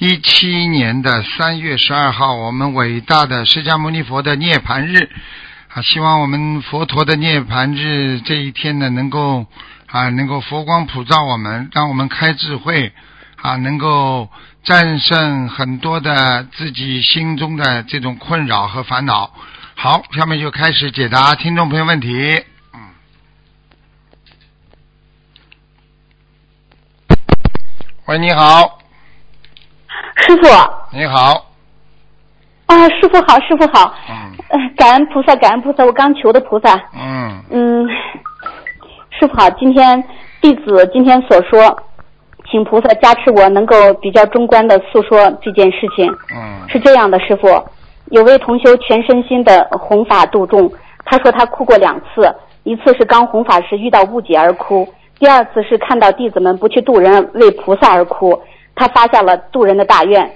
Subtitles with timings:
[0.00, 5.10] 一七年的三月十二号，我们伟大的释迦牟尼佛的涅槃日
[5.74, 5.82] 啊！
[5.82, 9.44] 希望我们佛陀的涅槃日这一天呢，能够
[9.86, 12.92] 啊，能够佛光普照我们，让我们开智慧
[13.42, 14.30] 啊，能够
[14.62, 19.34] 战胜很多的自己心中的这种困扰和烦恼。
[19.74, 22.44] 好，下面就开始解答听众朋友问题。
[22.72, 22.80] 嗯，
[28.06, 28.77] 喂，你好，
[30.26, 30.48] 师傅。
[30.96, 31.44] 你好，
[32.66, 34.16] 啊，师傅好，师傅好，嗯。
[34.48, 37.86] 呃，感恩菩萨，感恩菩萨，我刚求的菩萨，嗯，嗯，
[39.10, 40.02] 师傅好，今天
[40.40, 41.82] 弟子今天所说，
[42.50, 46.10] 请菩萨加持我能够比较中观的诉说这件事情。
[46.34, 47.46] 嗯，是这样的，师傅，
[48.06, 50.72] 有位同修全身心的弘法度众，
[51.04, 54.88] 他说他哭过两次，一次是刚弘法时遇到误解而哭，
[55.18, 58.40] 第二次是看到弟子们不去度人为菩萨而哭，
[58.78, 60.30] 他发下了渡人的大愿，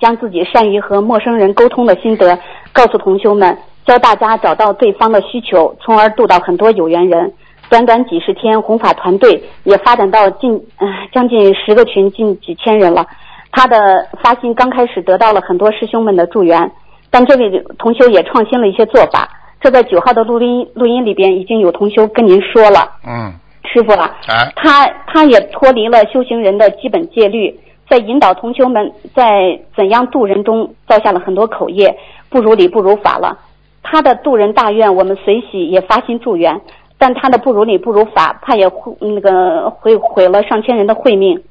[0.00, 2.38] 将自己善于和陌生人沟通的心得
[2.72, 7.34] 告诉同修们，教大家找到对方的需求，从而渡到很多有缘人。
[7.68, 13.04] 短短几十天，弘法团队也发展到近呃将近十个群，近几千人了。
[13.50, 16.70] 他的发心刚开始得到了很多师兄们的助缘，
[17.10, 19.28] 但这位同修也创新了一些做法。
[19.60, 23.32] 这在九号的录音录音里边已经有同修跟您说了，嗯，
[23.76, 27.60] 师傅啊，哎，他他也脱离了修行人的基本戒律，
[27.90, 31.94] 在引导同修们在怎样渡人中造下了很多口业，
[32.30, 33.36] 不如理不如法了。
[33.82, 36.58] 他的渡人大愿，我们随喜也发心助缘，
[36.96, 41.42] 但他的不如理不如法，怕也会那个会毁了上千人的慧命。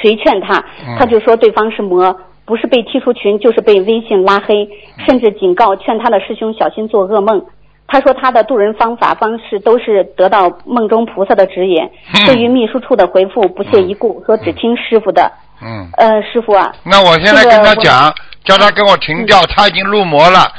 [0.00, 0.58] 谁劝他
[0.88, 4.66] 嗯，他就说对方是魔，不是被踢出群，就是被微信拉黑，
[5.06, 7.44] 甚至警告劝他的师兄小心做噩梦。
[7.92, 11.90] 他说他的渡人方法方式都是得到梦中菩萨的指引，
[12.24, 15.30] 对于秘书处的回复不屑一顾，说只听师傅的。
[15.60, 18.14] 嗯，呃，师傅啊，那我现在跟他这个讲，
[18.44, 20.50] 叫他跟我停掉，他已经入魔了。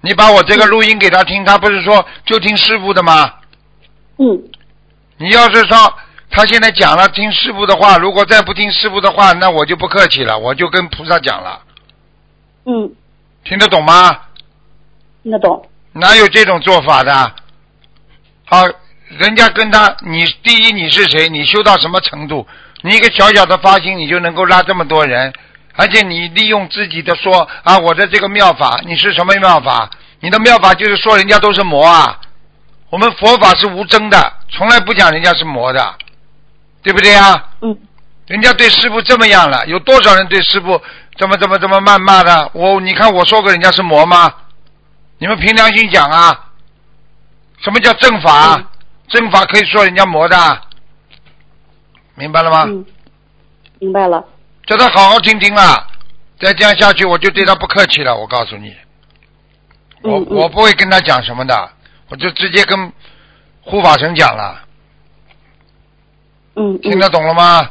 [0.00, 3.34] 你把我这个录音给他听，他不是说就听师傅的吗？
[4.16, 4.42] 嗯，
[5.18, 5.76] 你要是说
[6.30, 11.60] 他现在讲了听师傅的话，如果再不听师傅的话，那我就不客气了，我就跟菩萨讲了，
[12.64, 12.90] 嗯，
[13.44, 14.22] 听得懂吗？
[15.22, 15.62] 听得懂。
[15.98, 17.32] 哪有这种做法的？
[18.46, 18.64] 好，
[19.08, 21.28] 人家跟他，你第一你是谁？
[21.28, 22.46] 你修到什么程度？
[22.82, 25.32] 你一个小小的发心，你就能够拉这么多人，
[25.74, 29.90] 而且你利用自己的说啊，我的这个妙法，你是什么妙法？
[30.20, 32.20] 你的妙法就是说人家都是魔啊。
[32.90, 35.94] 我们佛法是无争的，从来不讲人家是魔的，
[36.82, 37.50] 对不对啊？
[37.60, 37.76] 嗯
[38.26, 40.80] 人家对师傅这么样了，有多少人对师傅
[41.16, 42.50] 这么这么这么谩骂的？
[42.52, 44.30] 我你看我说过人家是魔吗？
[45.18, 46.50] 你们凭良心讲啊！
[47.60, 48.56] 什么叫正法？
[48.56, 48.66] 嗯
[49.08, 50.62] 正法可以说人家魔的，
[52.14, 52.64] 明白了吗？
[52.68, 52.84] 嗯，
[53.78, 54.22] 明白了。
[54.66, 55.88] 叫他好好听听啊！
[56.38, 58.14] 再这样下去，我就对他不客气了。
[58.14, 58.76] 我告诉你，
[60.02, 61.70] 我嗯嗯我不会跟他讲什么的，
[62.10, 62.92] 我就直接跟
[63.62, 64.62] 护法神讲了。
[66.56, 67.66] 嗯嗯，听得懂了吗？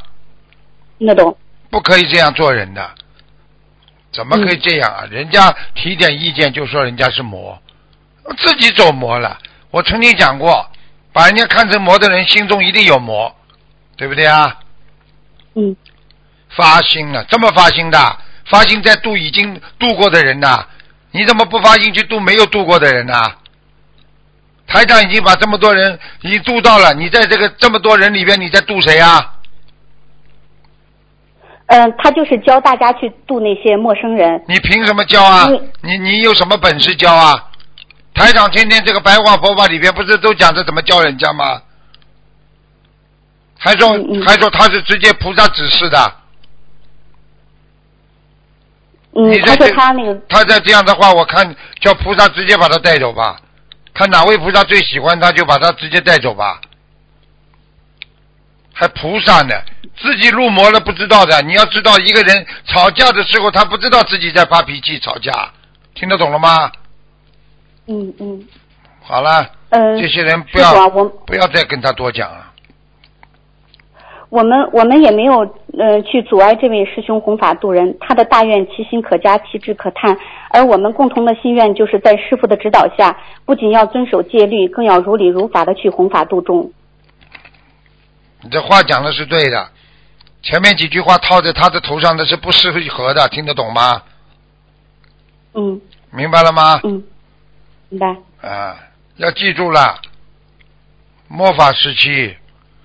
[0.98, 1.38] 听得懂。
[1.70, 2.96] 不可以这样做人的，
[4.18, 5.06] 怎么可以这样啊？
[5.12, 7.62] 人家提点意见就说人家是魔，
[8.40, 9.38] 自己走魔了。
[9.70, 10.72] 我曾经讲过，
[11.14, 13.36] 把人家看成魔的人心中一定有魔，
[13.96, 14.58] 对不对啊？
[15.54, 15.76] 嗯
[16.50, 18.18] 发心了，这么发心的，
[18.50, 20.66] 发心在度已经度过的人呐，
[21.12, 23.14] 你怎么不发心去度没有度过的人呢？
[24.66, 29.36] 台长已经把这么多人已经度到了，你在这个这么多人里边，你在度谁啊？
[31.68, 34.44] 嗯、他就是教大家去度那些陌生人。
[34.48, 35.72] 你凭什么教啊嗯？
[35.82, 37.52] 你你有什么本事教啊？
[38.14, 41.62] 台长天天这个白话佛法里边不是都讲着怎么教人家吗？
[43.60, 46.16] 还说、嗯嗯还说他是直接菩萨指示的，
[49.14, 53.42] 嗯你，他这说他那个他再这样的话，我看叫菩萨直接把他带走吧，
[53.94, 56.62] 看哪位菩萨最喜欢他，就把他直接带走吧。
[58.74, 59.56] 还菩萨呢，
[59.98, 61.42] 自己入魔了不知道的。
[61.42, 65.52] 你要知道，一个人吵架的时候，他不知道自己在发脾气吵架，
[65.96, 66.72] 听得懂了吗？
[67.88, 68.46] 嗯嗯
[69.02, 72.46] 好了，呃，这些人不要我不要再跟他多讲了。
[74.30, 75.40] 我们我们也没有
[75.80, 80.18] 呃去阻碍这位师兄弘法度人，他的大愿其心可嘉，其志可叹。
[80.50, 86.70] 而我们共同的心愿，就是在师傅的指导下，不仅要遵守戒律，更要如理如法的去弘法度众。
[88.42, 89.70] 你这话讲的是对的，
[90.48, 94.02] 前面几句话套在他的头上的是不适合的，听得懂吗？
[95.54, 96.80] 嗯明白了吗？
[96.86, 97.04] 嗯，
[97.90, 98.08] 明白。
[98.48, 98.78] 啊，
[99.18, 100.00] 要记住了，
[101.28, 102.38] 末法时期，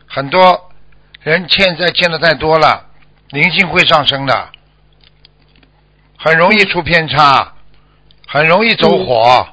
[0.08, 0.72] 很多
[1.20, 2.84] 人欠债欠的太多了，
[3.28, 4.48] 灵性会上升的，
[6.18, 7.54] 很容易出偏差，
[8.26, 9.46] 很容易走火，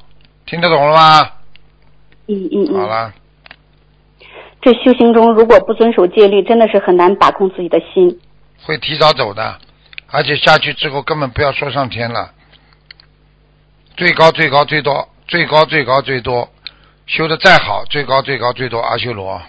[0.47, 1.31] 听得懂了吗？
[2.25, 2.73] 嗯嗯嗯。
[2.73, 3.13] 好了，
[4.61, 8.19] 这修行中如果不遵守戒律，真的是很难把控自己的心。
[8.63, 9.57] 会提早走的，
[10.11, 12.31] 而且下去之后根本不要说上天了，
[13.95, 16.49] 最高最高最多，最高最高最多，
[17.05, 19.41] 修的再好，最高最高最多阿修罗，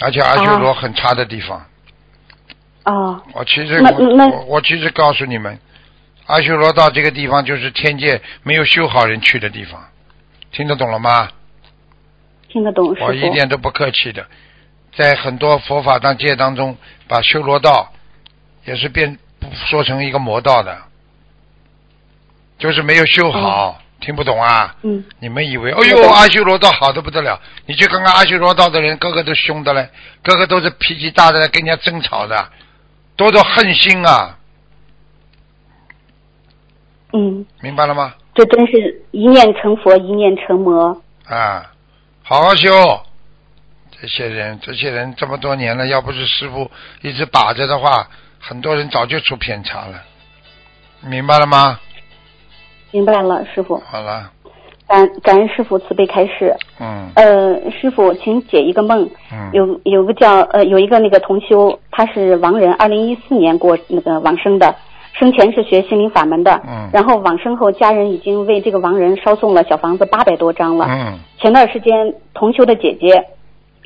[0.00, 1.64] 而且阿修罗啊很差的地方。
[2.82, 5.56] 啊，我其实我我其实告诉你们，
[6.26, 9.80] 阿修罗到这个地方就是天界没有修好人去的地方，
[10.50, 11.30] 听得懂了吗？
[12.54, 13.02] 听得懂师。
[13.02, 14.24] 我一点都不客气的，
[14.96, 16.76] 在很多佛法当界当中，
[17.08, 17.92] 把修罗道
[18.64, 19.18] 也是变
[19.66, 20.78] 说成一个魔道的，
[22.56, 24.76] 就是没有修好，听不懂啊？
[24.82, 25.04] 嗯。
[25.18, 29.90] 你们以为，哎呦，阿修罗道好的不得了，你去看看阿修罗道的人，个个都凶的嘞，
[30.22, 32.48] 个个都是脾气大的跟人家争吵的，
[33.16, 34.38] 多多恨心啊，
[37.12, 38.14] 嗯，明白了吗？
[38.32, 41.02] 这真是一念成佛，一念成魔。
[41.26, 41.73] 啊，
[42.26, 42.70] 好好修。
[44.00, 46.70] 这些人，这些人这么多年了，要不是师傅
[47.02, 48.08] 一直把着的话，
[48.40, 50.02] 很多人早就出偏差了，
[51.02, 51.78] 明白了吗？
[52.92, 53.76] 明白了，师傅。
[53.86, 54.30] 好了，
[54.88, 56.56] 感感恩师傅慈悲开示。
[56.80, 59.06] 嗯呃，师傅，请解一个梦。
[59.30, 64.74] 嗯，有有个叫呃有一个那个同修，他是亡人，二零一四年过那个往生的，
[65.18, 70.86] 生前是学心灵法门的，嗯然后往生后家人已经为这个亡人烧送了小房子八百多张了。
[70.88, 73.24] 嗯前段时间同修的姐姐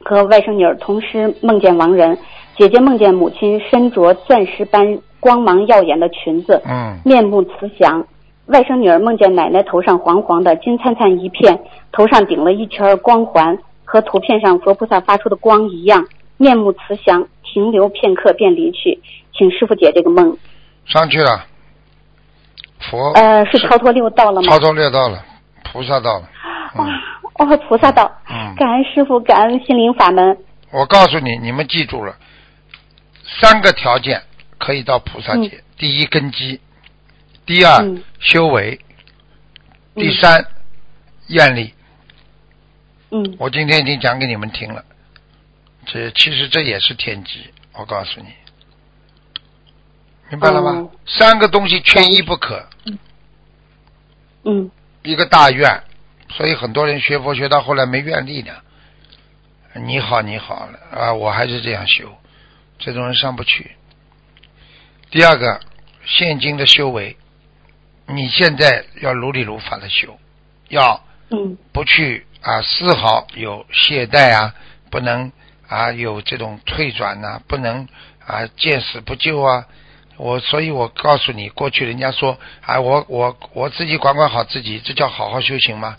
[0.04, 2.16] 和外甥女儿同时梦见亡人，
[2.56, 8.06] 姐姐梦见母亲身着钻石般光芒耀眼的裙子，嗯面目慈祥。
[8.46, 11.60] 外甥女儿梦见奶奶头上黄黄的金灿灿一片，
[11.92, 16.06] 头上顶了一圈光环，和图片上佛菩萨发出的光一样，
[16.38, 19.00] 面目慈祥，停留片刻便离去。
[19.36, 20.38] 请师傅解这个梦。
[20.88, 21.46] 上去了，
[22.90, 24.58] 佛呃，是超脱六道了吗超？
[24.58, 25.22] 脱六道了，
[25.64, 26.28] 菩萨道了。
[26.74, 30.38] 哇嗯，哦，菩萨道，嗯，感恩师傅，感恩心灵法门。
[30.70, 32.16] 我告诉你，你们记住了，
[33.40, 34.22] 三个条件
[34.58, 36.60] 可以到菩萨界：第一根基，
[37.44, 38.80] 第二、嗯修为，
[39.94, 40.44] 嗯第三、
[41.28, 41.74] 愿力。
[43.10, 44.84] 嗯我今天已经讲给你们听了，
[45.86, 48.28] 这其实这也是天机，我告诉你，
[50.30, 50.70] 明白了吗？
[50.72, 52.68] 哦三个东西缺一不可，
[54.44, 54.70] 嗯
[55.02, 55.82] 一个大愿，
[56.28, 58.54] 所以很多人学佛学到后来没愿力的。
[59.74, 62.14] 你好，你好了啊，我还是这样修，
[62.78, 63.70] 这种人上不去。
[65.10, 65.60] 第二个，
[66.04, 67.16] 现今的修为，
[68.06, 70.18] 你现在要如理如法的修，
[70.68, 74.54] 要嗯不去啊丝毫有懈怠啊，
[74.90, 75.32] 不能
[75.66, 77.88] 啊有这种退转呐、不能
[78.26, 79.66] 啊见死不救啊。
[80.18, 85.96] 我所以，我告诉你，过去人家说哎，我我我自己管管好自己，这叫好好修行吗？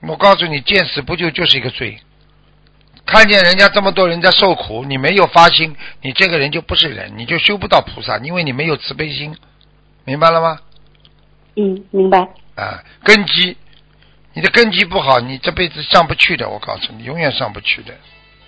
[0.00, 2.00] 我告诉你，见死不救就是一个罪。
[3.04, 9.36] 看见人家这么多人在受苦，你没有发心，你这个人就不是人，你就修不到菩萨，因为你没有慈悲心，
[10.04, 10.58] 明白了吗？
[11.56, 12.20] 嗯，明白。
[12.54, 13.56] 啊，根基，
[14.32, 16.48] 你的根基不好，你这辈子上不去的。
[16.48, 17.92] 我告诉你，永远上不去的，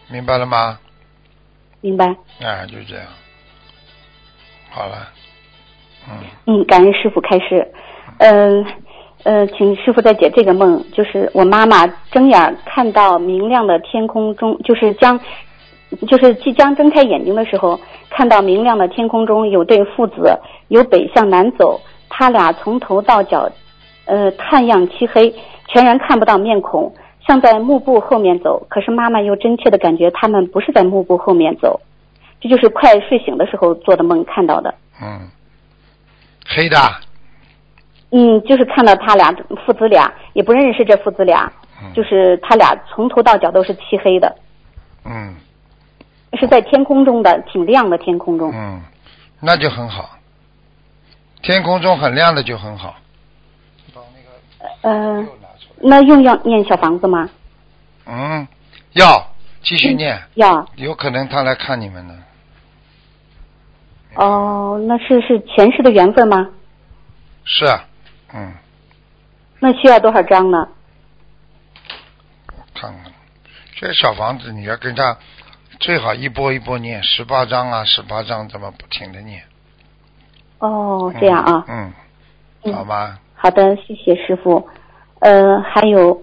[0.08, 0.78] 明白了吗？
[1.80, 2.06] 明白。
[2.40, 3.06] 啊，就这样。
[4.74, 5.08] 好了，
[6.08, 7.70] 嗯，嗯，感恩师傅开示。
[8.18, 8.64] 嗯
[9.24, 15.20] 呃，请师傅再解这个梦，就是我妈妈睁眼看到明亮的天空中，就是将，
[16.08, 17.78] 就是即将睁开眼睛的时候，
[18.10, 20.36] 看到明亮的天空中有对父子
[20.68, 23.48] 由北向南走，他俩从头到脚，
[24.06, 25.32] 呃，炭样漆黑，
[25.68, 26.92] 全然看不到面孔，
[27.24, 28.66] 像在幕布后面走。
[28.68, 31.80] 可是妈妈又真切的感觉他们不是在幕布后面走，
[32.42, 34.74] 这就是快睡醒的时候做的梦看到的。
[35.00, 35.30] 嗯，
[36.44, 36.76] 黑的，
[38.10, 39.32] 嗯，就是看到他俩
[39.64, 44.36] 父子俩，也不认识这父子俩，嗯就是他俩从头到脚都是漆黑的，
[45.04, 45.36] 嗯
[46.34, 48.50] 是在天空中的，挺亮的天空中。
[48.52, 48.82] 嗯，
[49.38, 50.10] 那就很好。
[51.42, 52.96] 天空中很亮的就很好。
[53.94, 55.80] 把那个呃又，拿出来。
[55.82, 57.28] 那用要念小房子吗？
[58.06, 58.46] 嗯，
[58.92, 59.26] 要
[59.62, 62.14] 继续念，要有可能他来看你们呢。
[64.16, 66.50] 哦，那是是前世的缘分吗？
[67.44, 67.84] 是啊，
[68.34, 68.52] 嗯，
[69.60, 70.68] 那需要多少张呢？
[72.56, 73.12] 我看看，
[73.76, 75.16] 这小房子你要跟他
[75.80, 79.42] 最好一波一波念，十八张啊，十八张，怎么不停的念？
[80.58, 81.92] 哦，这样啊，嗯，
[82.64, 84.68] 嗯好吧，好的，谢谢师傅。
[85.18, 86.22] 呃，还有，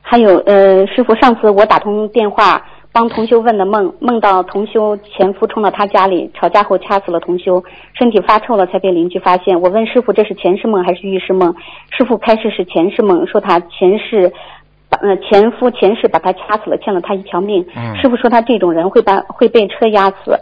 [0.00, 7.62] 还有，呃，师傅，上次我打通电话帮同修问的梦，梦到同修前夫冲到他家里，吵架后掐死了同修，
[7.92, 9.60] 身体发臭了才被邻居发现。
[9.60, 11.54] 我问师傅这是前世梦还是预示梦？
[11.90, 14.32] 师傅开始是前世梦，说他前世。
[14.88, 17.66] 把呃前夫前世把他掐死了，欠了他一条命。
[17.74, 20.38] 嗯师傅说他这种人会把会被车压死。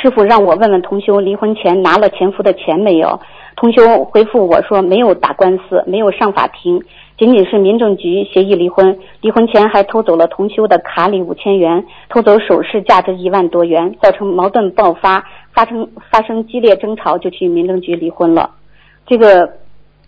[0.00, 3.20] 师傅让我问问同修离婚前拿了前夫的钱没有？
[3.56, 6.82] 同修回复我说没有打官司，没有上法庭，
[7.20, 8.98] 仅仅是民政局协议离婚。
[9.20, 15.22] 离婚前还偷走了同修的卡里五千元，偷走首饰价值一万多元，造成矛盾爆发，
[15.52, 18.52] 发生发生激烈争吵，就去民政局离婚了。
[19.06, 19.56] 这个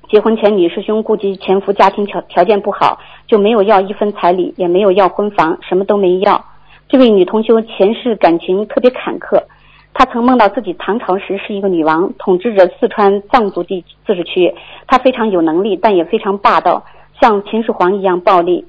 [0.09, 6.43] 结婚前女师兄顾及前夫家庭条条件不好，就没有要一分彩礼，也没有要婚房，什么都没要。
[6.89, 9.43] 这位女同修前世感情特别坎坷，
[9.93, 14.55] 她曾梦到自己唐朝时是一个女王，统治着四川藏族地自治区。
[14.87, 16.85] 她非常有能力，但也非常霸道，
[17.23, 18.67] 像秦始皇一样暴力。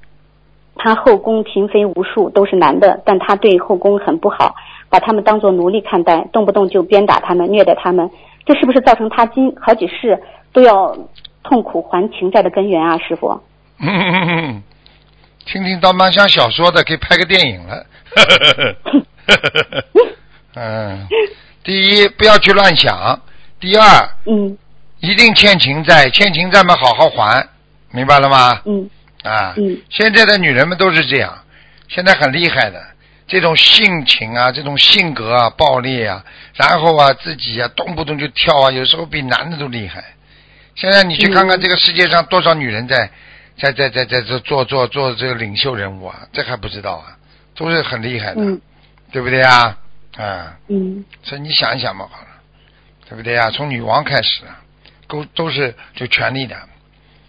[0.75, 4.53] 他后宫嫔妃无数，都是男的，但他对后宫很不好，
[4.89, 8.09] 把他们当做奴隶看待，动不动就鞭打他们，虐待他们。
[8.45, 10.95] 这是不是造成他今好几世都要
[11.43, 13.39] 痛苦还情债的根源啊，师傅？
[13.79, 14.61] 嗯，
[15.45, 17.85] 听听倒蛮像小说的，可以拍个电影了。
[20.55, 21.07] 嗯，
[21.63, 23.19] 第一不要去乱想，
[23.59, 24.55] 第二嗯
[25.01, 27.47] 一定欠情债，欠情债嘛好好还，
[27.93, 28.61] 明白了吗？
[28.65, 28.89] 嗯
[29.23, 31.43] 啊，嗯现在的女人们都是这样，
[31.87, 32.83] 现在很厉害的，
[33.27, 40.03] 这种性情啊，这种性格啊，暴烈啊，然后啊自己啊动不动就跳啊，有时候比男的都厉害。
[40.75, 43.09] 现在你去看看嗯这个世界上多少女人在
[43.57, 47.15] 在在在在这做做做这个领袖人物啊，这还不知道啊，
[47.55, 48.59] 都是很厉害的，嗯
[49.11, 49.77] 对不对啊？
[50.17, 52.27] 啊，嗯所以你想一想嘛，好了，
[53.07, 53.51] 对不对啊？
[53.51, 54.59] 从女王开始啊，
[55.07, 56.57] 都都是就权力的，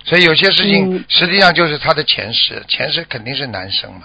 [0.04, 4.02] 所以有些事情嗯实际上就是他的前世，前世肯定是男生嘛，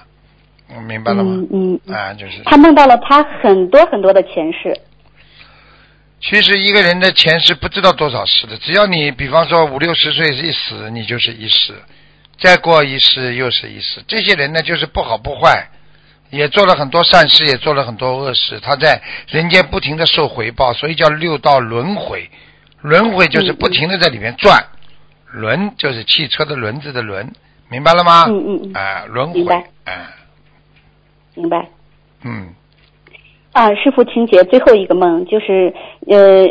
[0.70, 1.46] 嗯明白了吗？
[1.51, 4.79] 嗯嗯，啊，就是，他梦到了他很多很多的前世。
[6.22, 11.74] 其实一个人的前世不知道多少世的，只要你比方说五六十岁一死，你就是一世，
[12.38, 14.01] 再过一世又是一世。
[14.08, 15.70] 这些人呢，就是不好不坏，
[16.29, 22.29] 也做了很多善事，也做了很多恶事，他在人间不停的受回报，所以叫六道轮回。
[22.82, 24.58] 轮回就是不停的在里面转，
[25.31, 27.31] 轮就是汽车的轮子的轮，
[27.69, 28.25] 明白了吗？
[28.27, 30.07] 嗯嗯嗯啊，轮回明白，哎，
[31.36, 31.67] 明白。
[32.24, 32.50] 嗯，
[33.53, 35.74] 啊，师傅，请解最后一个梦，就是
[36.07, 36.45] 呃，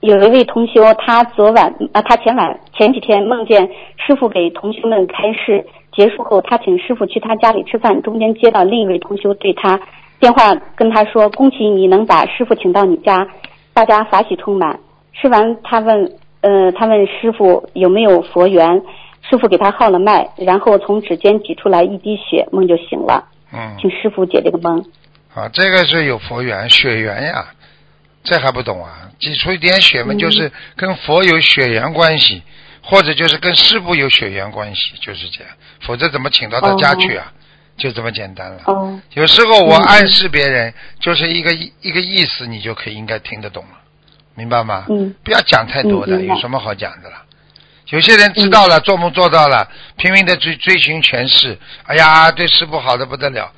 [0.00, 9.80] 有一位同修，他昨晚啊，他前晚前几天梦见师傅给同学们开示，结束后，他请师傅去他家里吃饭，中间接到另一位同修对他
[10.20, 13.26] 电话跟他说：“恭喜你能把师傅请到你家，
[13.72, 14.78] 大家法喜充满。”
[15.14, 18.82] 吃完，他问呃，他问师傅有没有佛缘，
[19.28, 23.28] 师傅给他号了脉，然后从指尖挤出来一滴血，梦就醒了。
[23.52, 24.84] 嗯，请师傅解这个梦。
[25.34, 27.46] 啊，这个是有佛缘、血缘呀，
[28.22, 29.10] 这还不懂啊？
[29.18, 32.42] 挤出一点血嘛，嗯就是跟佛有血缘关系，
[32.82, 35.52] 或者就是跟师傅有血缘关系，就是这样。
[35.80, 37.32] 否则怎么请到他家去啊？
[37.76, 38.62] 就这么简单了。
[38.66, 43.78] 哦，有时候我嗯暗示别人，就是一个一一个意思，你就可以应该听得懂了，
[44.38, 44.86] 明白吗？
[44.88, 47.16] 嗯不要讲太多的，嗯有什么好讲的了？
[47.88, 53.50] 有些人知道了，做梦做到了，拼命的追追寻权势，哎呀，对师傅好的不得了，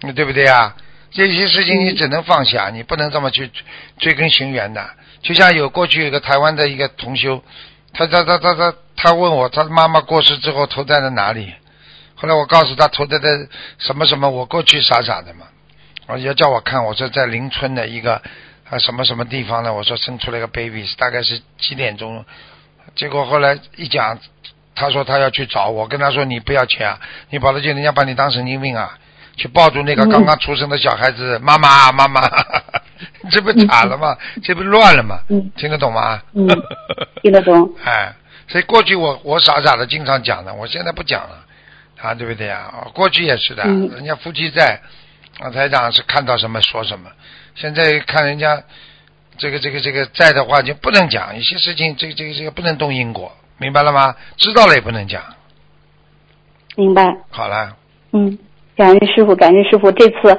[0.00, 0.74] 嗯对不对啊？
[1.10, 3.62] 这些事情你嗯只能放下，你不能这么去追
[3.98, 4.88] 追根寻源的。
[5.20, 7.44] 就像有过去有个台湾的一个同修，
[7.92, 11.52] 他他他他他他问我，他妈妈过世之后投在了哪里？
[12.14, 13.46] 后来我告诉他投在的
[13.78, 15.46] 什么什么，我过去傻傻的嘛，
[16.06, 18.22] 我要叫我看，我说在邻村的一个
[18.72, 19.74] 啊什么什么地方呢？
[19.74, 22.24] 我说生出来个 baby，大概是几点钟？
[22.96, 24.18] 结果后来一讲，
[24.74, 26.98] 他说他要去找我，跟他说你不要去啊，
[27.28, 28.98] 你跑了去人家把你当神经病啊，
[29.36, 32.22] 去抱住那个嗯刚刚出生的小孩子，妈妈妈妈，
[33.30, 34.16] 这不惨了吗？
[34.42, 35.20] 这不乱了吗？
[35.28, 36.22] 嗯听得懂吗？
[36.32, 36.48] 嗯
[37.22, 37.74] 听得懂。
[37.84, 38.14] 哎，
[38.48, 41.44] 所以过去我我傻傻的经常讲的，我现在不讲了，
[42.00, 42.88] 啊，对不对啊？
[42.94, 44.80] 过去也是的，嗯人家夫妻在，
[45.40, 47.10] 啊，台长是看到什么说什么，
[47.54, 48.62] 现在看人家
[49.38, 54.16] 这个这个这个在的话就不能讲，有些事情这个这个这个不能动因果，明白了吗？
[54.36, 55.22] 知道了也不能讲。
[56.76, 57.04] 明白。
[57.30, 57.76] 好了，
[58.12, 58.38] 嗯，
[58.82, 59.92] 感恩师傅，感恩师傅。
[59.92, 60.36] 这次，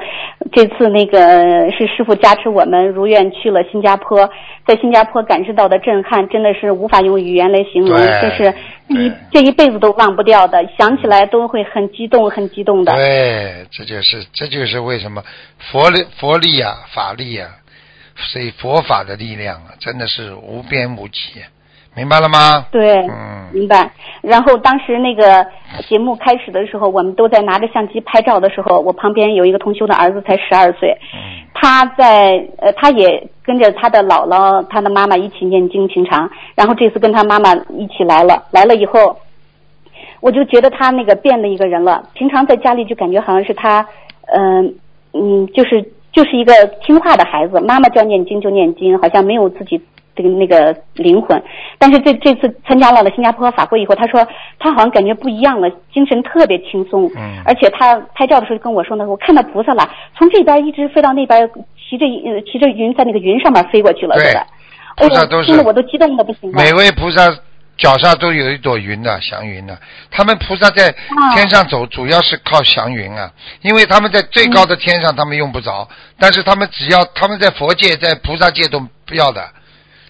[0.52, 4.30] 这次那个是师傅加持我们如愿去了新加坡，
[4.68, 8.54] 在新加坡感受到的震撼，真的是无法用语言来形容，对这是
[8.90, 12.94] 一这一辈子都忘不掉的，想起来都会很激动，很激动的。
[12.94, 15.24] 对，这就是这就是为什么
[15.72, 17.48] 佛力佛力啊，法力啊，
[18.18, 21.42] 所以佛法的力量啊，真的是无边无际，
[21.96, 22.66] 明白了吗？
[22.72, 23.92] 对，嗯明白。
[24.22, 25.46] 然后当时那个
[25.88, 36.30] 节目开始的时候，我们都在拿着相机拍照的时候，我旁边有一个同修的儿子才十二岁，嗯他在呃，他也跟着他的姥姥、他的妈妈一起念经，平常。
[36.56, 39.18] 然后这次跟他妈妈一起来了，来了以后，
[40.20, 42.04] 我就觉得他那个变了一个人了。
[42.14, 43.88] 平常在家里就感觉好像是他，
[44.36, 44.76] 嗯、
[45.14, 45.82] 嗯，就是
[46.12, 49.82] 就是一个听话的孩子，妈妈叫念经就念经，好像没有自己
[50.16, 51.42] 这个那个灵魂。
[51.78, 54.26] 但是这这次参加了新加坡法会以后，他说
[54.60, 57.12] 他好像感觉不一样了，精神特别轻松。
[57.16, 61.50] 嗯而且他拍照的时候跟我说呢，我看到菩萨了，从这边一直飞到那边，
[61.90, 64.34] 骑着呃骑着云在那个云上面飞过去了，对
[64.96, 66.64] 菩萨都是听得我都激动的不行了。
[66.64, 67.22] 每位菩萨
[67.76, 69.76] 脚下都有一朵云的祥云的，
[70.12, 75.88] 他们菩萨在啊天上走，主要是靠祥云啊，因为他们在最高的天上他们用不着，
[76.20, 79.44] 但是他们只要他们在佛界、在菩萨界都不要的，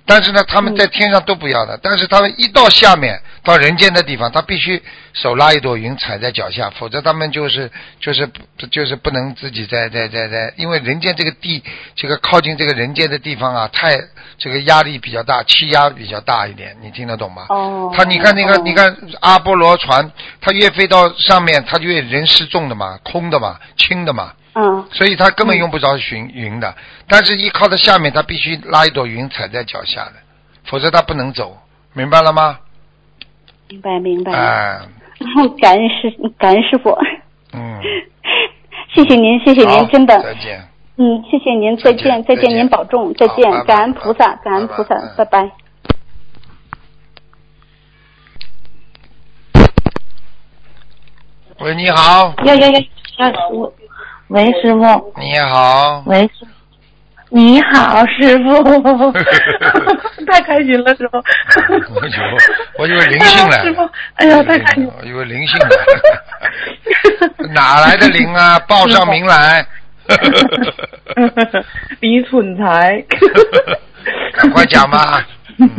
[0.06, 4.82] 但是呢，他们在天上都不要的，但是他们一到下面到人间的地方，他必须
[5.14, 8.30] 手拉一朵云踩在脚下，否则他们就是就是
[8.70, 11.64] 就是不能自己在在在在，因为人间这个地
[11.96, 13.98] 这个靠近这个人间的地方啊，太
[14.38, 17.46] 这个压力比较大，气压比较大一点，你听得懂吗？
[17.50, 26.76] 哦，他你看那个，哦你看阿波罗船，它越飞到上面，它就越人失重的嘛，空的嘛，轻的嘛，嗯，所以他根本用不着寻云的。
[27.08, 30.14] 但是，依靠在下面，他必须拉一朵云踩在脚下的，
[30.66, 31.58] 否则他不能走，
[31.94, 32.60] 明白了吗？
[33.70, 34.32] 明白明白。
[34.32, 34.80] 哎，
[35.60, 36.96] 感恩师感恩师傅，
[37.54, 37.82] 嗯，
[38.94, 40.62] 谢谢您，谢谢您，真的，再见。
[40.98, 45.50] 嗯，谢谢您，再再见见，再见，再见您保重，再见感恩菩萨，感恩菩萨嗯，拜拜。
[51.60, 52.80] 喂，你好，呀呀呀！
[53.18, 53.74] 呀，我，
[54.34, 56.48] 喂，师傅，你好，喂，师
[57.30, 59.12] 你好，师傅，
[60.26, 61.17] 太开心了，师傅。
[61.93, 62.38] 我以为
[62.80, 64.93] 我以为灵性来了师傅，哎呀，太开心了。
[65.00, 65.78] 我以为灵性来了，
[67.54, 68.58] 哪来的灵啊？
[68.67, 69.63] 报上名来。
[72.00, 73.06] 李蠢才。
[74.34, 75.24] 赶快讲吧。
[75.60, 75.69] 嗯，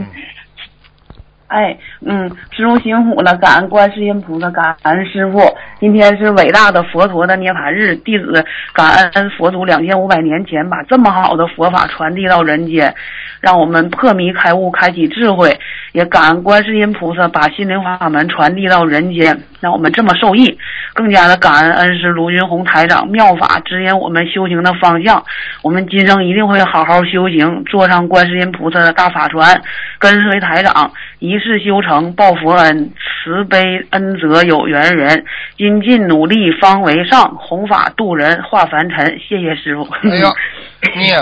[1.55, 5.41] 哎，嗯，师傅辛苦了，感恩观世音菩萨，感恩师傅。
[5.79, 12.93] 今天是伟大的佛陀的涅槃日，弟子感恩佛祖两千五百年前把这么好的佛法传递到人间，
[13.41, 15.57] 让我们破迷开悟，开启智慧。
[15.93, 20.59] 也感恩观世音菩萨把心灵法门传递到人间，让我们这么受益。
[20.93, 25.23] 更加的感恩恩师卢云红台长妙法指引我们修行的方向。
[25.63, 29.63] 我们今生一定会好好修行，坐上观世音菩萨的大法船，
[30.01, 30.91] 跟随台长
[31.21, 35.25] 一世修成报佛恩，慈悲恩泽有缘人，
[35.59, 39.21] 精进努力方为上，弘法度人化凡尘。
[39.29, 39.83] 谢谢师傅。
[40.09, 40.35] 哎呦，
[40.97, 41.13] 你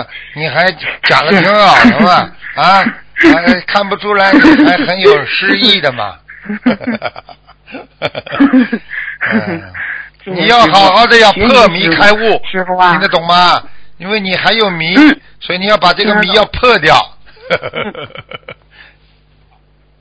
[0.41, 0.71] 你还
[1.03, 2.81] 讲的挺好的嘛啊，
[3.67, 6.15] 看不出来你还很有诗意的嘛。
[9.31, 9.61] 嗯
[10.25, 13.61] 你要好好的要破迷开悟，师傅啊听得懂吗？
[13.97, 16.95] 因为你还有迷，嗯所以你要把这个迷要破掉。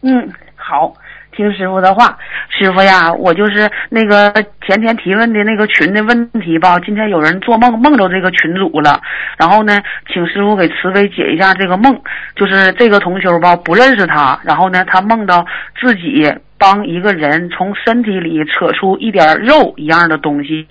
[0.02, 0.92] 嗯，好，
[1.34, 2.18] 听师傅的话。
[2.48, 4.32] 师傅呀，我就是那个
[4.66, 9.00] 前天提问的那个群的问题吧，今天有人做梦梦着这个群主了，
[9.38, 9.78] 然后呢，
[10.12, 11.98] 请师傅给慈悲解一下这个梦。
[12.36, 15.46] 就是这个同修吧，不认识他，然后呢，他梦到
[15.80, 16.32] 自己。
[16.58, 20.64] 帮一个人从身体里扯出一点肉一样的东西，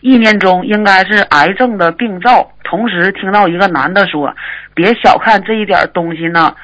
[0.00, 2.52] 意念中应该是癌症的病灶。
[2.62, 4.32] 同时听到一个男的说
[4.76, 6.54] ：“别小看这一点东西呢。”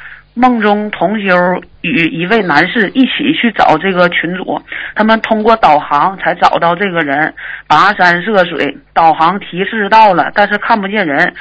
[0.41, 1.37] 梦中同修
[1.83, 4.59] 与一位男士一起去找这个群主，
[4.95, 7.35] 他们通过导航才找到这个人，
[7.69, 11.35] 跋山涉水，导航提示到了，但是看不见人。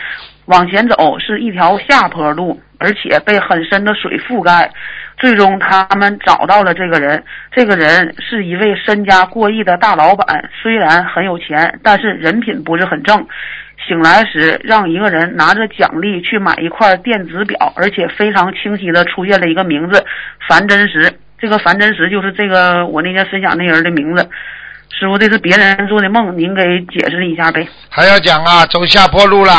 [0.48, 4.70] 往前走是一条下坡路，而且被很深的水覆盖。
[5.18, 13.26] 最终他们找到了这个人，这个人是一位身家过亿的大老板，虽然很有钱，但是人品不是很正。
[13.90, 20.06] 醒来时，让一个人拿着奖励去买一块电子表，而且非常清晰的出现了一个名字
[20.48, 21.12] 樊真实。
[21.40, 24.30] 这个樊真实就是这个我那天分享那人的名字。
[24.92, 27.68] 师傅，这是别人做的梦，您给解释一下呗？
[27.90, 29.54] 还要讲啊，走下坡路了，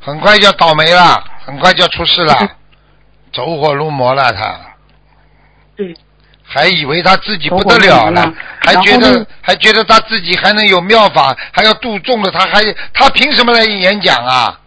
[0.00, 2.34] 很快就要倒霉了，很快就要出事了，
[3.32, 4.58] 走火入魔了他。
[5.76, 5.94] 对，
[6.50, 12.62] 还以为他自己不得了了，还觉得还觉得他自己还能有妙法，还要度众了，他还
[12.94, 14.58] 他凭什么来演讲啊？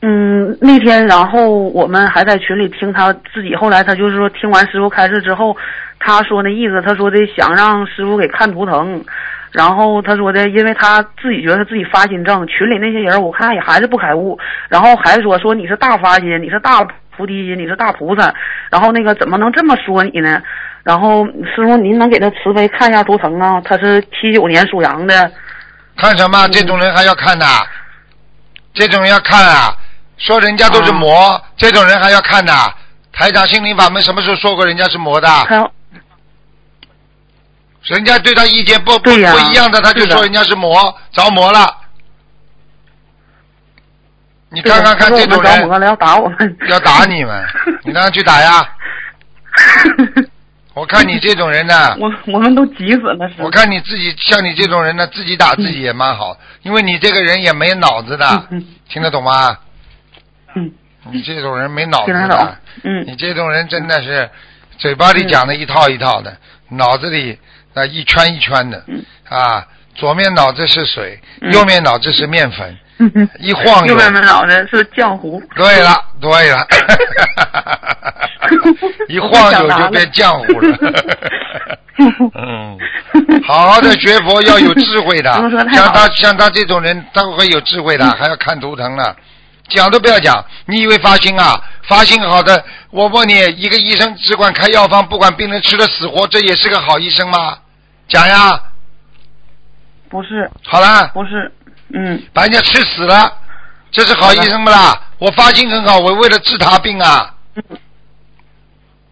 [0.00, 5.56] 嗯，那天然后我们还在群里听他自己，后来他就是说听完师傅开示之后，
[5.98, 9.04] 他说那意思，他说的想让师傅给看图腾，
[9.50, 14.38] 然后他说的，因为他自己觉得他自己发心正，群里那些人我看也还是不开悟，
[14.68, 16.86] 然后还说说你是大发心，你是大
[17.18, 18.32] 菩提心，你是大菩萨，
[18.70, 20.40] 然后那个怎么能这么说你呢？
[20.84, 23.60] 然后师傅您能给他慈悲看一下图腾啊？
[23.62, 25.30] 他是七九年属羊的，
[25.96, 26.48] 看什么？
[26.48, 27.44] 这种人还要看呐？
[28.72, 29.76] 这种人要看啊？
[30.16, 32.72] 说人家都是魔，这种人还要看呐？
[33.12, 35.28] 台长心灵法门什么时候说过人家是魔的？
[37.82, 40.74] 人家对他意见不不不一样的，他就说人家是魔，
[41.12, 41.60] 着魔了。
[44.50, 47.44] 你看看看这种人，要打我们，要打你们，
[47.84, 48.66] 你让他去打呀。
[50.74, 53.30] 我看你这种人呢，我我们都急死了。
[53.38, 58.48] 我看你自己像你这种人呢，自己打自己也蛮好，因为你这个人也没脑子的，
[58.88, 59.58] 听得懂吗？
[60.54, 60.72] 嗯，
[61.10, 64.30] 你这种人没脑子的，嗯，你这种人真的是
[64.78, 66.36] 嘴巴里讲的一套一套的，
[66.70, 67.38] 脑子里
[67.74, 68.84] 啊一圈一圈的，
[69.28, 72.78] 啊，左面脑子是水，右面脑子是面粉，
[73.38, 75.42] 一晃悠，右面脑子是浆糊。
[75.54, 76.66] 对了，对了，
[79.08, 80.78] 一晃悠就变浆糊了。
[82.34, 82.78] 嗯，
[83.44, 85.32] 好好的学佛要有智慧的，
[85.72, 89.14] 像他像他这种人，他会有智慧的，还要看图腾呢。
[89.68, 91.60] 讲都不要讲，你以为发心啊？
[91.82, 97.58] 发心好的，我问你，一个医生只管开药方，不管病人吃的死活，这也是个好医生吗？
[98.08, 98.60] 讲呀。
[100.08, 100.50] 不是。
[100.64, 101.08] 好了。
[101.08, 101.52] 不是，
[101.94, 102.22] 嗯。
[102.32, 103.32] 把人家吃死了，
[103.90, 105.00] 这是好医生不啦？
[105.18, 107.34] 我发心很好，我为了治他病啊。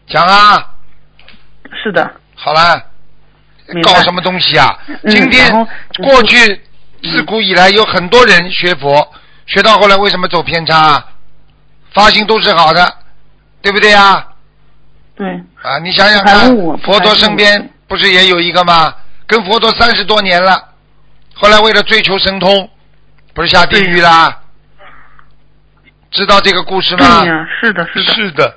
[0.06, 0.74] 讲啊。
[1.82, 2.10] 是的。
[2.34, 2.82] 好了。
[3.82, 4.78] 搞什么东西啊？
[5.08, 5.52] 今天
[6.02, 6.62] 过去
[7.02, 9.12] 自古以来有很多人学佛。
[9.46, 11.04] 学到后来为什么走偏差？
[11.92, 12.94] 发心都是好的，
[13.62, 14.26] 对不对呀？
[15.16, 15.26] 对。
[15.62, 18.94] 啊，你想想看，佛陀身边不是也有一个吗？
[19.26, 20.68] 跟佛陀三十多年了，
[21.38, 22.70] 后来为了追求神通，
[23.34, 24.40] 不是下地狱啦？
[26.10, 27.20] 知道这个故事吗？
[27.20, 28.14] 对呀，是的，是的。
[28.14, 28.54] 是的，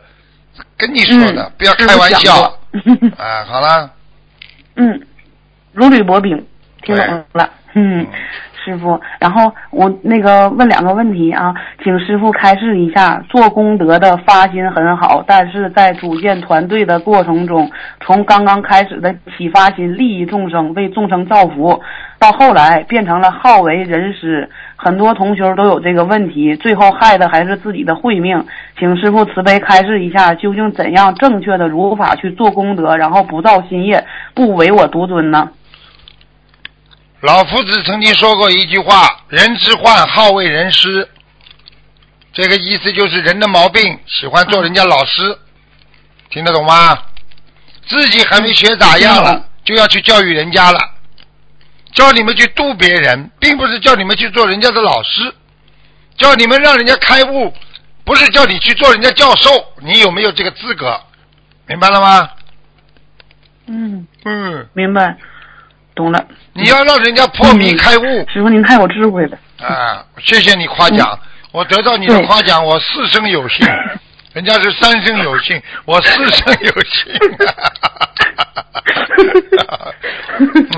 [0.77, 2.57] 跟你说的，不要开玩笑。
[3.17, 3.91] 啊，好了。
[4.75, 5.05] 嗯，
[5.73, 6.47] 如履薄冰，
[6.83, 7.49] 听懂了。
[7.73, 8.07] 嗯。
[8.69, 11.53] 师傅，然后我那个问两个问题啊，
[11.84, 13.23] 请师傅开示一下。
[13.29, 17.69] 做功德的发心很好，但是在组建团队的过程中，
[18.01, 21.79] 从刚刚开始的启发心、利益众生、为众生造福，
[22.19, 28.45] 到后来变成了好为人师，很多同学都有这个问题，最后害的还是自己的慧命。
[28.77, 34.03] 请师傅慈悲开示一下，究竟怎样正确的如法去做功德，然后不造新业，
[34.34, 35.49] 不唯我独尊呢？
[37.21, 41.10] 老夫子曾经说过一句话：“人之患好为人师。”
[42.32, 45.38] 这个意思就是人的毛病喜欢做人家老师，
[46.29, 46.97] 听得懂吗？
[47.88, 50.79] 自己还没学咋样了，就要去教育人家了，
[51.91, 55.34] 教你们去度别人，并不是叫你们去做人家的老师，
[56.17, 57.53] 叫你们让人家开悟，
[58.05, 59.73] 不是叫你去做人家教授。
[59.82, 61.01] 你有没有这个资格？
[61.67, 62.29] 明白了吗？
[63.65, 65.17] 嗯嗯，明白。
[65.99, 68.25] 懂了，你要让人家破迷开悟。
[68.29, 69.38] 师傅，您太有智慧了。
[69.62, 71.19] 啊，谢谢你夸奖，
[71.51, 73.67] 我得到你的夸奖，我四生有幸。
[74.31, 77.12] 人家是三生有幸，我四生有幸。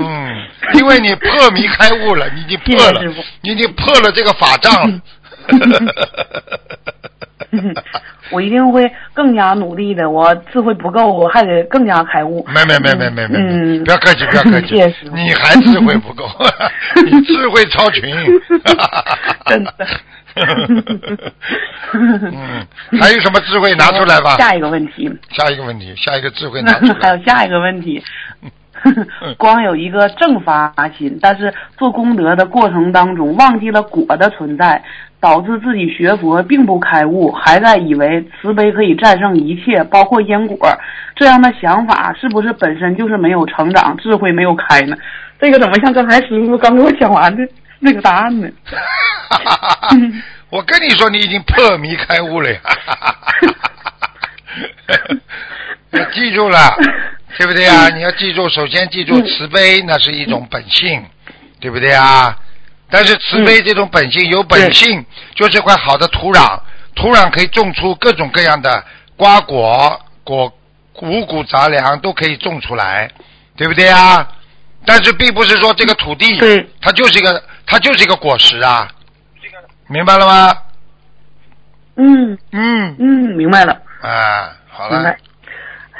[0.00, 3.00] 嗯，因为你破迷开悟了，你已经破了，
[3.42, 5.00] 你已经破了这个法障了。
[8.32, 10.08] 我一定会更加努力的。
[10.10, 12.44] 我智慧不够，我还得更加开悟。
[12.52, 14.76] 没没没没没没，不要客气不要客气，
[15.12, 16.24] 你还智慧不够，
[17.04, 18.02] 你智慧超群。
[19.46, 19.72] 真的。
[21.92, 22.66] 嗯，
[22.98, 24.36] 还有什么智慧拿出来吧？
[24.38, 25.10] 下一个问题。
[25.30, 26.94] 下一个问题，下一个智慧拿出来。
[27.00, 28.02] 还有下一个问题。
[29.38, 34.82] 光有一个正发心，但是做功德的过程当中忘记了果的存在，
[35.20, 40.68] 导致自己学佛并不开悟，还在以为慈悲可以战胜一切，包括因果。
[41.14, 44.96] 这样的想法是不是本身就是没有成长，智慧没有开呢？
[45.40, 47.46] 这个怎么像刚才师傅刚给我讲完的
[47.80, 48.48] 那个答案呢？
[50.50, 52.60] 我跟你说，你已经破迷开悟了呀！
[56.12, 56.58] 记住了。
[57.38, 57.88] 对不对啊？
[57.88, 61.04] 你要记住，首先记住慈悲，那是一种本性，
[61.60, 62.36] 对不对啊？
[62.90, 66.60] 但是慈悲这种本性有本性，就是块好的土壤，
[66.94, 68.84] 土壤可以种出各种各样的
[69.16, 70.52] 瓜果，果
[71.00, 73.10] 五谷杂粮都可以种出来，
[73.56, 74.28] 对不对啊？
[74.84, 76.38] 但是并不是说这个土地，
[76.80, 78.90] 它就是一个它就是一个果实啊，
[79.88, 80.54] 明白了吗？
[81.96, 85.18] 嗯嗯，嗯，明白了，啊，好了明白，。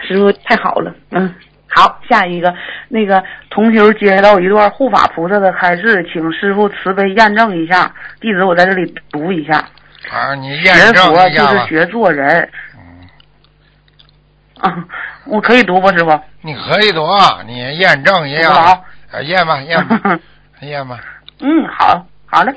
[0.06, 1.34] 师傅太好了，嗯。
[1.74, 2.54] 好，下一个
[2.88, 7.90] 那个同修接到一段护法菩萨的开示，请师傅慈悲验证一下。
[8.20, 9.56] 弟子我在这里读一下：
[10.10, 11.52] 啊，你验证佛一下吧。
[11.54, 12.46] 就是学做人。
[12.76, 13.08] 嗯，
[14.60, 14.84] 啊，
[15.24, 16.20] 我可以读不，师傅？
[16.42, 18.84] 你可以读啊，你验证一下好。
[19.10, 19.98] 啊，验吧，验吧，
[20.60, 21.00] 验吧。
[21.40, 22.54] 嗯，好，好嘞。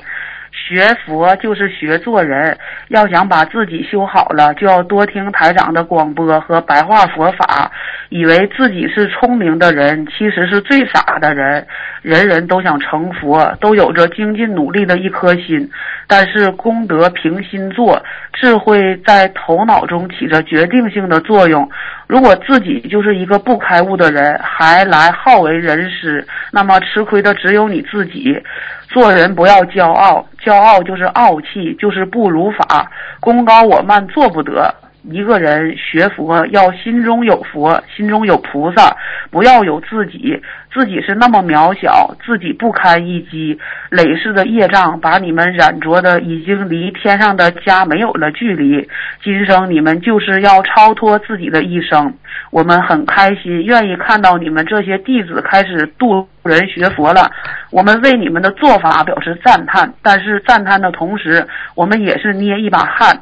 [0.66, 7.70] 学佛就是学做人，要想把自己修好了，就要多听台长的广播和白话佛法。
[8.08, 11.66] 以为自己是聪明的人，其实是最傻的人。
[12.02, 15.68] 人人都想成佛，都有着精进努力的一颗心，
[16.06, 18.00] 但是功德凭心做，
[18.32, 21.68] 智慧在头脑中起着决定性的作用。
[22.06, 28.40] 如果自己就是一个不开悟的人，还来好为人师，那么吃亏的只有你自己。
[28.88, 32.90] 做人不要骄傲，骄傲就是傲气，就是不如法，
[33.20, 34.72] 功高我慢做不得。
[35.10, 38.96] 一个人学佛要心中有佛，心中有菩萨，
[39.30, 40.40] 不要有自己，
[40.72, 43.58] 自己是那么渺小，自己不堪一击。
[43.90, 48.88] 累世的业障把你们染着的已经离天上的家没有了距离。
[49.22, 52.12] 今生你们就是要超脱自己的一生。
[52.50, 57.30] 我们很开心，愿意看到你们这些弟子开始度人学佛了。
[57.70, 63.20] 我们为你们的做法表示赞叹，但是赞叹的同时，我们也是捏一把汗。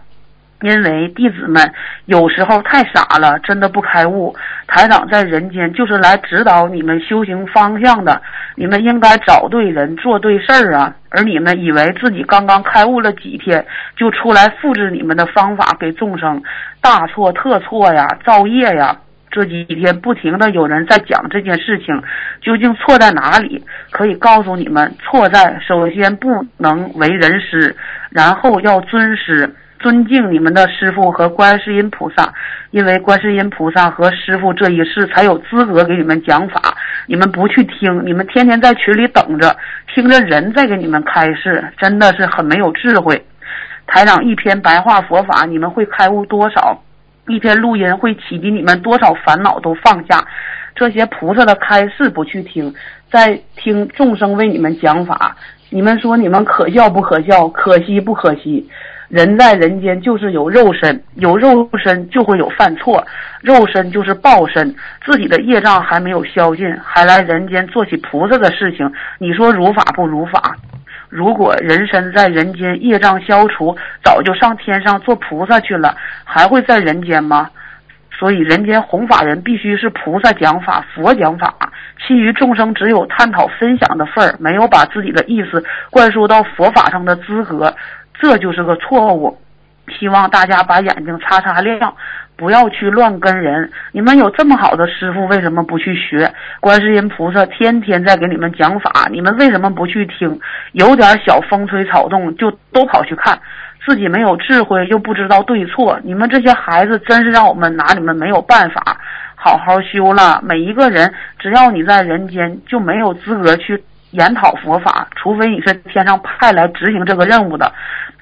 [0.64, 1.62] 因为弟子们
[2.06, 4.34] 有时候太傻了，真的不开悟。
[4.66, 8.22] 台长在人间就是来指导你们修行方向的，
[8.56, 10.94] 你们应该找对人，做对事儿啊。
[11.10, 13.62] 而你们以为自己刚刚开悟了几天，
[13.94, 16.42] 就出来复制你们的方法给众生，
[16.80, 18.96] 大错特错呀，造业呀。
[19.30, 22.02] 这几天不停的有人在讲这件事情，
[22.40, 23.62] 究竟错在哪里？
[23.90, 27.76] 可以告诉你们，错在首先不能为人师，
[28.10, 29.54] 然后要尊师。
[29.84, 32.32] 尊敬你们的师傅和观世音菩萨，
[32.70, 36.74] 因为观世音菩萨和师傅这一世才有资格给你们讲法。
[37.06, 39.54] 你们不去听，你们天天在群里等着，
[39.94, 43.22] 听着人在给你们开示，真的是很没有智慧。
[43.86, 46.80] 台长一篇白话佛法，你们会开悟多少？
[47.28, 50.26] 一篇录音会启迪你们多少烦恼都放下。
[50.74, 52.74] 这些菩萨的开示不去听，
[53.10, 55.36] 在听众生为你们讲法，
[55.68, 57.46] 你们说你们可笑不可笑？
[57.48, 58.66] 可惜不可惜？
[59.14, 63.06] 人在人间就是有肉身，有肉身就会有犯错，
[63.42, 64.74] 肉身就是报身，
[65.06, 70.56] 自己的业障还没有消尽，还来人间做起菩萨的事情，你说如法不如法？
[71.08, 77.48] 如果人身在人间业障消除，早就上天上做菩萨去了，还会在人间吗？
[78.10, 81.54] 所以人间弘法人必须是菩萨讲法、佛讲法，
[82.04, 87.72] 其余众生只有探讨分享的份儿，没有把自己的意思灌输到佛法上的资格，
[88.20, 89.38] 这就是个错误。
[89.98, 91.94] 希望大家把眼睛擦擦亮，
[92.36, 93.70] 不要去乱跟人。
[93.92, 96.32] 你们有这么好的师傅，为什么不去学？
[96.58, 100.40] 观世音菩萨天天在给你们讲法，你们为什么不去听？
[100.72, 103.38] 有点小风吹草动就都跑去看，
[103.86, 106.00] 自己没有智慧又不知道对错。
[106.02, 108.98] 你们这些孩子真是让我们拿你们没有办法。
[109.36, 117.72] 好好修了，每一个人只要你在人间，就没有资格去研讨佛法，除非你是天上派来执行这个任务的。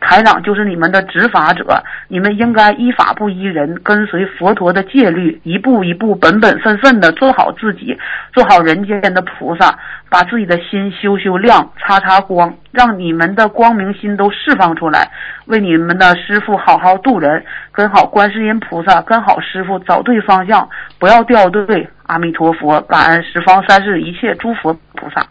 [0.01, 1.65] 台长就是你们的执法者，
[2.09, 7.97] 你们应该依法不依人，跟随佛陀的戒律，一步一步、本本分分的做好自己，
[8.33, 9.79] 做好人间的菩萨，
[10.11, 15.09] 把自己的心修修亮，擦擦光，让你们的光明心都释放出来，
[15.47, 21.89] 为你们的师傅好好度人，跟好观世音菩萨，跟好师傅，找对方向，不要掉队。
[22.09, 25.25] 阿弥陀佛，感恩十方三世一切诸佛菩萨，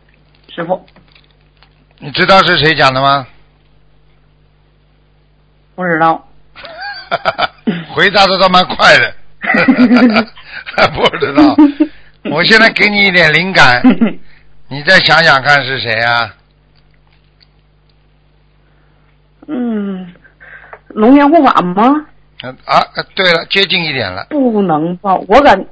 [0.54, 0.86] 师傅
[2.00, 3.28] 你知道是谁讲的吗？
[5.76, 6.28] 不知道。
[7.94, 9.14] 回答的倒蛮快的，
[10.94, 11.56] 不知道。
[12.32, 13.82] 我现在给你一点灵感，
[14.68, 16.36] 你再想想看是谁啊？
[19.48, 20.14] 嗯，
[20.90, 22.06] 龙岩护法吗？
[22.66, 22.82] 啊，
[23.16, 24.26] 对了，接近一点了。
[24.30, 25.16] 不能吧？
[25.28, 25.66] 我感，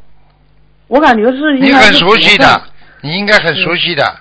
[0.88, 2.62] 我感觉是你很熟悉的，
[3.02, 4.20] 你应该很熟悉的，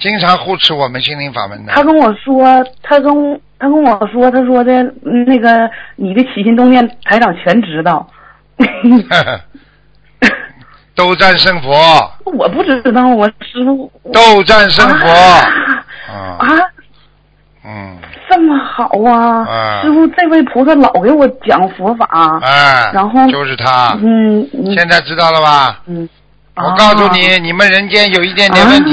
[0.00, 1.72] 经常护持我们心灵法门的。
[1.72, 8.06] 他跟我说，他跟他跟我说，他说的嗯那个你的起心动念，台长全知道。
[10.94, 11.72] 斗战胜佛，
[12.24, 15.06] 我不知道，我师傅斗战胜佛。
[16.08, 16.38] 啊！
[17.64, 17.96] 嗯，
[18.28, 19.46] 这么好啊！
[19.46, 25.80] 啊师傅，这位菩萨老给我讲佛法，哎，然后就是他，嗯嗯现在知道了吧？
[25.86, 26.08] 嗯，
[26.64, 28.92] 我告诉你，啊你们人间有一点点问题，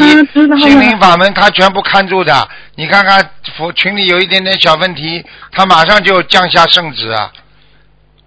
[0.61, 2.47] 心灵法门他全部看住的。
[2.75, 7.31] 你看看佛群里有一点点小问题，他马上就降下圣旨啊！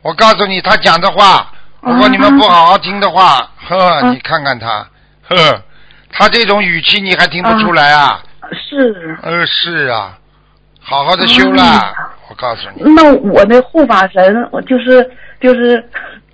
[0.03, 4.87] 我告诉你，他讲的话，如果你们不好好听的话，呵，啊你看看他，
[5.29, 5.63] 呵，
[6.11, 8.23] 他这种语气你还听不出来啊？
[8.53, 9.19] 是。
[9.23, 10.19] 呃，是啊，
[10.81, 15.83] 好好的修啦，哎我告诉你，那我那护法神，我就是就是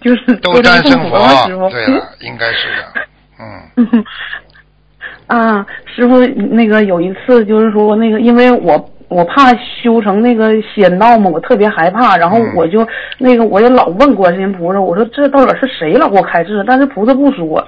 [0.04, 1.18] 就是斗战胜佛。
[1.70, 2.84] 对了，应该是的，
[3.40, 4.04] 嗯，
[5.26, 9.50] 啊，师傅，那个有一次就是说那个，因为我我怕
[9.82, 12.86] 修成那个仙道嘛，我特别害怕，然后嗯我就、
[13.18, 16.64] 那个我也老问观世音菩萨，我说这到底是谁老给我开示？
[16.66, 17.64] 但是菩萨不说，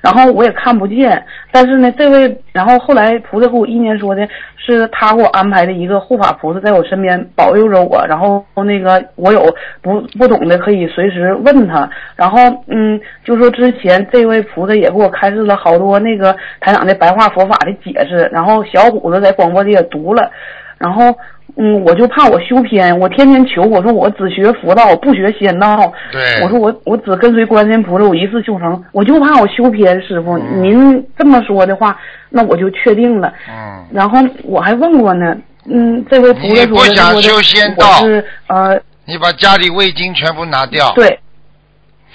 [0.00, 1.22] 然后我也看不见。
[1.52, 4.26] 但是呢，这位，然后后来菩萨给我意念说的
[4.56, 9.44] 是他给我安排的一个护法菩萨在我身边保佑着我，然后那个我有
[9.82, 20.30] 不不懂的可以随时问他，然后嗯，就说之前这位菩萨也给我开示了好多那个台长的白话佛法的解释，然后小虎子在广播里也读了，
[20.80, 21.14] 然后。
[21.56, 25.92] 嗯，我就怕我修偏，我天天求我说我只学佛道，不学仙道。
[26.12, 30.00] 对我说我我只跟随观世音菩萨，我一次修成，我就怕我修偏。
[30.00, 31.98] 师傅，嗯您这么说的话，
[32.30, 33.34] 那我就确定了。
[33.48, 35.36] 嗯，然后我还问过呢，
[35.68, 40.92] 嗯，这位菩萨你不说的说的想修仙道我是呃，你把家里味精全部拿掉。
[40.94, 41.18] 对，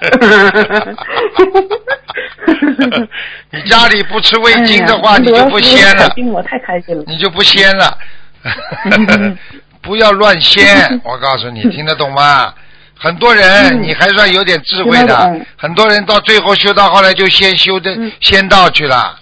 [3.50, 7.02] 你家里不吃味精的话，哎你就不鲜了我太开心了。
[7.06, 7.98] 你就不鲜了。
[9.82, 12.52] 不要乱鲜，我告诉你，听得懂吗？
[13.00, 19.16] 很多人，嗯你还算有点智慧的很多人到最后修到后来就先修的嗯仙道去了，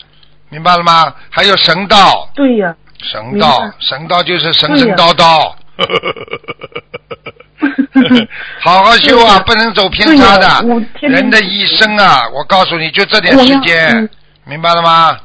[0.49, 1.15] 明白了吗？
[1.31, 5.53] 还有神道，对呀、神道，神道就是神神叨叨。
[8.61, 10.47] 好好修啊，不能走偏差的。
[11.01, 14.09] 人的一生啊，我告诉你，就这点时间嗯，
[14.45, 15.17] 明白了吗？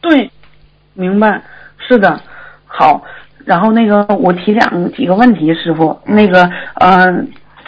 [0.00, 0.30] 对，
[0.94, 1.40] 明白，
[1.88, 2.20] 是的，
[2.66, 3.02] 好。
[3.44, 7.12] 然后那个我提两几个问题，师傅，那个呃，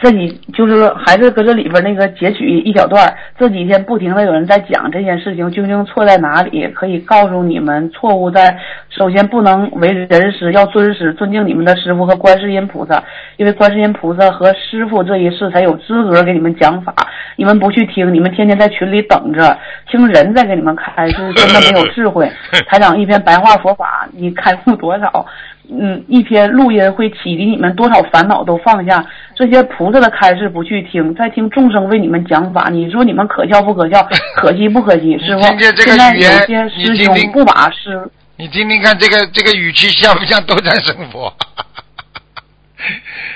[0.05, 8.55] 这几就是还是搁这里边那个截取一小段儿，这几天不停的有人在讲这件事情究竟错在哪里，可以告诉你们错误在
[8.90, 13.03] 首先不能为人师，要尊师尊敬你们的师傅和观世音菩萨，
[13.38, 16.95] 因为观世音菩萨和师傅这一世才有资格给你们讲法，
[17.37, 19.57] 你们不去听，你们天天在群里等着
[19.90, 22.31] 听人在给你们开示，真的没有智慧。
[22.69, 25.25] 台长一篇白话佛法，你开悟多少？
[25.70, 29.05] 嗯，一篇录音会启迪你们多少烦恼都放下。
[29.35, 34.07] 这些菩萨的开示不去听，再听众生为你们讲法，你说你们可笑不可笑？
[34.37, 35.18] 可惜不可惜？
[35.18, 41.33] 师傅，听见这个现在语言有些师兄不把师你听听看，这个这个语气像不像斗战胜佛？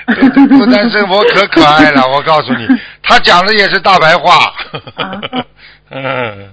[0.07, 2.67] 斗战胜佛可可爱了，我告诉你，
[3.01, 4.35] 他讲的也是大白话。
[4.95, 5.21] 啊
[5.91, 6.47] 嗯，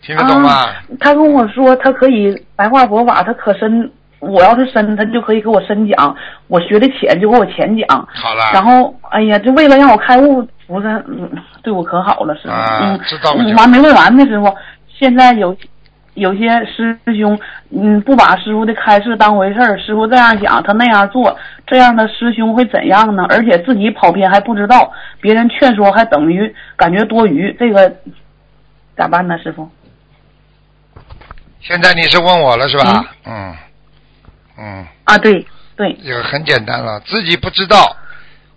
[0.00, 0.50] 听得懂吗？
[0.50, 0.82] 啊？
[1.00, 3.90] 他跟我说他可以白话佛法，他可深。
[4.26, 6.14] 我要是深，他就可以给我深讲；
[6.48, 7.86] 我学的浅，就给我浅讲。
[8.14, 8.50] 好了。
[8.52, 11.30] 然后，哎呀，就为了让我开悟，菩萨嗯
[11.62, 12.50] 对我可好了，师傅。
[12.50, 14.52] 啊嗯，知道不就嗯完没问完呢，师傅。
[14.98, 15.56] 现在有
[16.14, 17.38] 有些师兄，
[17.70, 21.36] 嗯，不把师傅的开示当回事儿，师傅这样讲，他那样做，
[21.66, 23.24] 这样的师兄会怎样呢？
[23.28, 27.92] 而且自己跑偏还不知道，别人劝说还等于感觉多余，这个
[28.96, 29.68] 咋办呢，师傅？
[31.60, 33.04] 现在你是问我了是吧？
[33.26, 33.54] 嗯嗯，
[35.04, 37.96] 啊，对对，这个很简单了，自己不知道。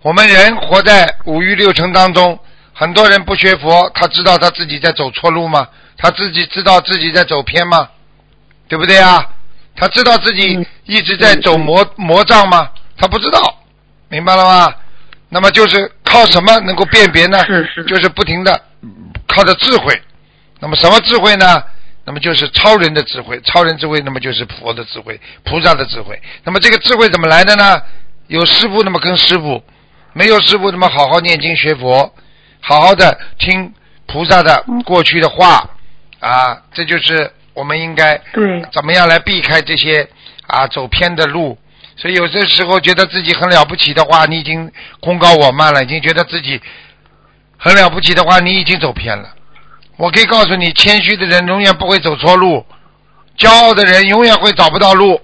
[0.02, 2.40] 我们人活在五欲六尘当中，
[2.74, 5.68] 很多人不学佛，他知道他自己在走错路吗？
[5.98, 7.90] 他自己知道自己在走偏吗？
[8.70, 9.26] 对不对啊？
[9.76, 12.70] 他知道自己嗯一直在走魔魔障吗？
[12.98, 13.62] 他不知道，
[14.08, 14.74] 明白了吗？
[15.28, 17.46] 那么就是靠什么能够辨别呢？
[17.46, 18.62] 是是就是不停的
[19.28, 20.02] 靠着智慧。
[20.60, 21.62] 那么什么智慧呢？
[22.10, 26.20] 那么就是超人的智慧，超人智慧，那么就是佛的智慧，菩萨的智慧。
[26.44, 27.80] 那么这个智慧怎么来的呢？
[28.26, 29.62] 有师傅，那么跟师傅；
[30.14, 32.12] 没有师傅，那么好好念经学佛，
[32.62, 33.72] 好好的听
[34.08, 35.70] 菩萨的过去的话
[36.20, 40.10] 啊，这就是我们应该对，怎么样来避开这些
[40.48, 41.60] 啊走偏的路。
[41.96, 46.60] 所以有些时候觉得自己很了不起的话，你已经功高我慢了，已经觉得自己
[47.56, 49.36] 很了不起的话，你已经走偏了。
[50.00, 52.66] 我可以告诉你，谦虚的人永远不会走错路，
[53.38, 55.20] 骄傲的人永远会找不到路。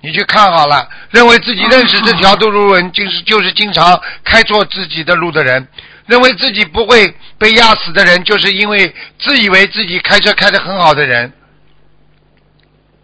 [0.00, 5.60] 你去看好了，认为自己认识这条路人，就是就是经常开错自己的路的人；
[6.06, 11.32] 认为自己不会被压死的人，就是因为自以为自己开车开得很好的人。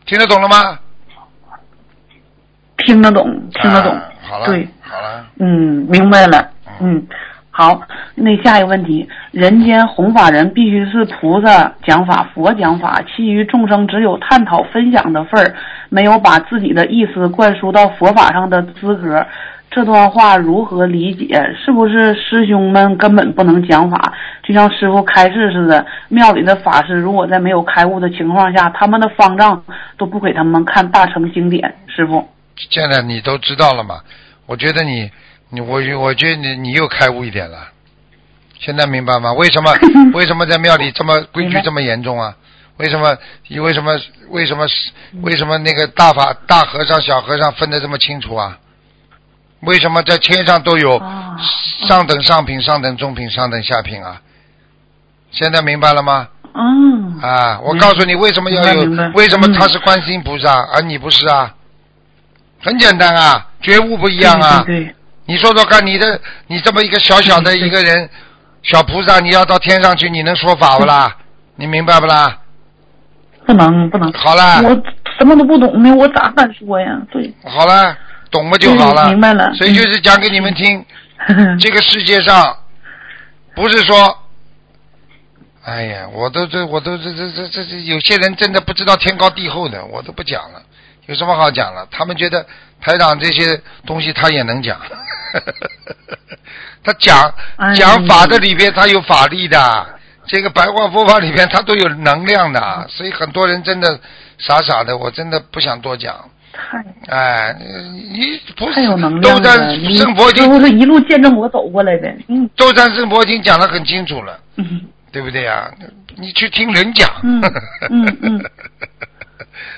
[0.06, 0.78] 听得懂了吗？
[2.86, 3.28] 听得懂，
[3.60, 3.92] 听得懂。
[3.92, 6.48] 啊好了，对，好了，嗯，明白了。
[6.80, 7.04] 嗯，
[7.56, 7.80] 好，
[8.16, 15.54] 那下一个问题，人间弘法人必须是菩萨讲法、佛讲法，其余众生只有探讨分享的份儿，
[15.88, 19.24] 没有把自己的意思灌输到佛法上的资格。
[19.70, 21.40] 这段话如何理解？
[21.64, 24.12] 是不是师兄们根本不能讲法？
[24.42, 29.62] 就像师傅开示似的，庙里的法师如果在没有开悟的情况下，他们的方丈
[29.96, 31.72] 都不给他们看大乘经典。
[31.86, 34.00] 师傅，现在你都知道了嘛？
[34.46, 35.10] 我觉得你，
[35.54, 37.68] 你我我觉得你你又开悟一点了。
[38.58, 39.32] 现在明白吗？
[39.32, 39.72] 为什么
[40.14, 42.34] 为什么在庙里这么规矩这么严重啊？
[42.78, 43.16] 为什么
[43.48, 43.96] 你为什么
[44.30, 44.66] 为什么
[45.22, 48.58] 为什么那个大法大和尚小和尚分得这么清楚啊？
[49.60, 51.36] 为什么在天上都有啊
[51.86, 54.20] 上等上品、上等中品、上等下品啊？
[55.30, 56.28] 现在明白了吗？
[56.54, 59.12] 嗯，啊，我告诉你，为什么要有？
[59.12, 61.54] 为什么他是观世音菩萨，而你不是啊？
[62.60, 64.62] 很简单啊，觉悟不一样啊。
[64.64, 64.94] 对
[65.26, 68.08] 你说说看，你的你这么一个小小的一个人，
[68.62, 71.16] 小菩萨，你要到天上去，你能说法不啦？
[71.56, 72.38] 你明白不啦？
[73.46, 74.12] 不能不能。
[74.12, 74.82] 好了，我
[75.18, 77.00] 什么都不懂呢，我咋敢说呀？
[77.10, 77.96] 对，好了，
[78.30, 79.04] 懂了就好了。
[79.04, 80.84] 嗯明白了所以就是讲给你们听，
[81.60, 82.56] 这个世界上
[83.54, 84.18] 不是说，
[85.62, 90.62] 哎呀，我都这我都这这这这这有些人真的不知道天高地厚的，我都不讲了，
[91.06, 91.86] 有什么好讲了？
[91.90, 92.44] 他们觉得
[92.84, 94.78] 台长这些东西他也能讲，
[96.84, 99.86] 他讲哎讲法的里边他有法力的，
[100.26, 103.98] 这个白话佛法里边他都有能量的，所以很多人真的
[104.38, 106.14] 傻傻的，我真的不想多讲。
[106.52, 106.78] 太
[107.08, 107.56] 哎，
[108.12, 109.74] 你不是太有能斗战量了。
[109.76, 112.08] 你胜佛经师傅是一路见证我走过来的。
[112.28, 115.68] 嗯斗战胜佛经讲的很清楚了，嗯对不对呀？
[116.16, 117.10] 你去听人讲。
[117.24, 117.40] 嗯
[117.90, 118.44] 嗯嗯。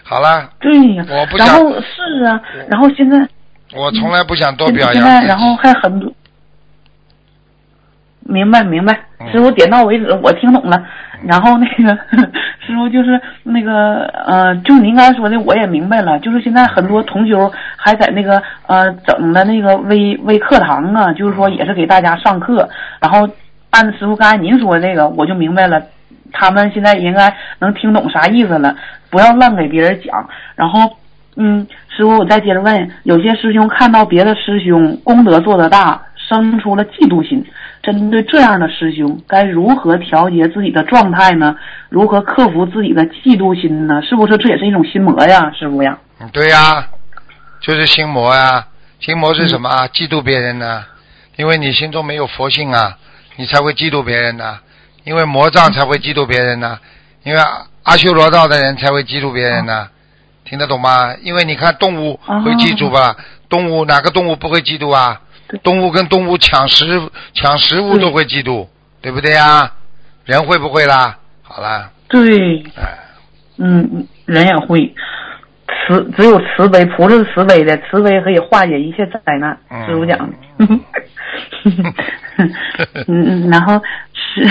[0.08, 1.04] 好了，对呀。
[1.10, 2.40] 我不想然后是啊，
[2.70, 3.18] 然后现在
[3.74, 4.94] 我从来不想多表扬。
[4.94, 6.12] 现在然后还很多。
[8.28, 10.84] 明白明白，嗯师傅点到为止，我听懂了。
[11.24, 11.96] 然后那个
[12.64, 16.18] 师傅就是那个呃，就您刚才说的，我也明白了。
[16.20, 22.68] 就是现在很多同修还在那个呃整的那个微微课堂啊，就是说也是给大家上课。
[23.00, 23.28] 然后
[23.70, 25.82] 按师傅刚才您说的这个，我就明白了。
[26.32, 28.76] 他们现在应该能听懂啥意思了，
[29.10, 30.28] 不要乱给别人讲。
[30.54, 30.96] 然后，
[31.36, 37.44] 嗯，师傅，我再接着问，有些师兄看到别的师兄功德做得大，生出了嫉妒心。
[37.82, 41.56] 针对这样的师兄，该如何调节自己的状态呢？
[41.88, 44.02] 如何克服自己的嫉妒心呢？
[44.02, 45.98] 是不是这也是一种心魔呀，师傅呀？
[46.20, 46.88] 嗯对呀、
[47.60, 48.66] 就是心魔呀、
[48.98, 49.86] 心魔是什么啊？
[49.88, 50.84] 嫉妒别人呢、
[51.36, 52.96] 因为你心中没有佛性啊，
[53.36, 54.58] 你才会嫉妒别人呢、
[55.06, 56.80] 因为魔障才会嫉妒别人呢、
[57.22, 59.88] 因为阿阿修罗道的人才会嫉妒别人呢、
[60.44, 61.14] 听得懂吗？
[61.22, 63.16] 因为你看动物会记住吧？
[63.48, 65.20] 动物哪个动物不会嫉妒啊？
[65.62, 67.00] 动物跟动物抢食
[67.32, 68.66] 抢食物都会嫉妒，
[69.00, 69.74] 对不对呀？
[70.24, 71.18] 人会不会啦？
[71.42, 72.98] 好啦，对，哎，
[73.58, 74.92] 嗯，人也会。
[75.86, 79.56] 慈只有慈悲，菩萨是慈悲的，慈悲可以化解一切灾难。
[79.70, 80.34] 嗯师傅讲的。
[83.08, 83.80] 嗯嗯，然后
[84.12, 84.46] 师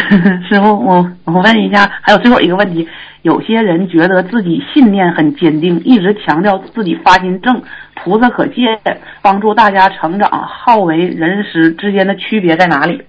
[0.49, 2.87] 师傅，我我问一下，还有最后一个问题，
[3.21, 7.61] 有些人觉得自己信念很坚定，一直强调自己发心正，
[7.95, 8.79] 菩萨可见，
[9.21, 13.03] 帮助大家成长，好为人师之间的区别在哪里？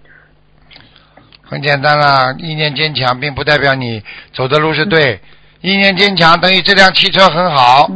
[1.43, 4.03] 很简单啦，意念坚强，并不代表你
[4.33, 5.21] 走的路是对。
[5.63, 7.91] 意念坚强等于这辆汽车很好，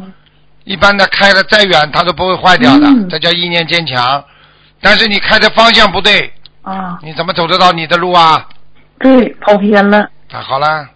[0.64, 4.22] 一般的开的再远它都不会坏掉的，嗯这叫意念坚强。
[4.80, 6.32] 但是你开的方向不对，
[6.62, 8.46] 啊，你怎么走得到你的路啊？
[8.98, 9.98] 对，跑偏了。
[10.32, 10.88] 啊，好了，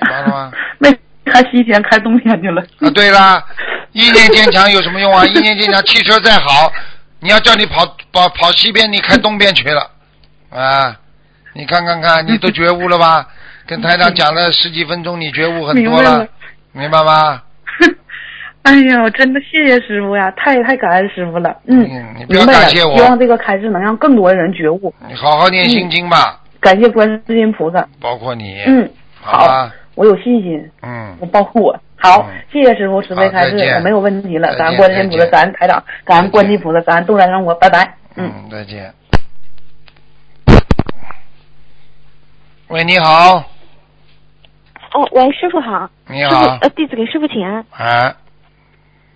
[0.00, 0.52] 明白了吗？
[0.78, 0.90] 没
[1.24, 2.62] 开西天，开东天去了。
[2.80, 3.42] 啊，对啦，
[3.92, 5.24] 意念坚强有什么用啊？
[5.28, 6.72] 意念坚强，汽车再好，
[7.20, 9.90] 你要叫你跑跑跑西边，你开东边去了，
[10.50, 10.96] 啊，
[11.54, 13.26] 你看看看，你都觉悟了吧？
[13.66, 16.26] 跟台长讲了十几分钟，你觉悟很多了
[16.72, 17.42] 明白吗？
[18.68, 21.56] 哎呀，我真的谢谢师傅呀，太太感恩师傅了。
[21.66, 22.60] 嗯，嗯你不要明白了。
[22.60, 24.92] 感谢我希望这个开示能让更多人觉悟。
[25.08, 27.88] 你好好念心经吧，感谢观世音菩萨。
[27.98, 28.62] 包括你。
[28.66, 28.90] 嗯，
[29.22, 31.80] 好吧，我有信心，嗯我，包括我。
[31.96, 34.54] 好，嗯谢谢师傅慈悲开示我没有问题了。
[34.56, 37.94] 感恩观世音菩萨，感恩台长，感恩观世音菩萨，感恩东来让我，拜拜。
[38.16, 38.30] 嗯。
[38.36, 38.92] 嗯，再见。
[42.68, 43.36] 喂，你好，
[44.92, 45.88] 哦，喂，师傅好。
[46.06, 47.64] 你好师傅，呃，弟子给师傅请安。
[47.70, 48.14] 哎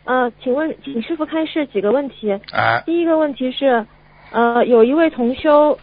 [0.05, 2.32] 呃，请问，请师傅开示几个问题。
[2.53, 3.86] 啊，第一个问题是，
[4.32, 5.78] 呃，有一位同修，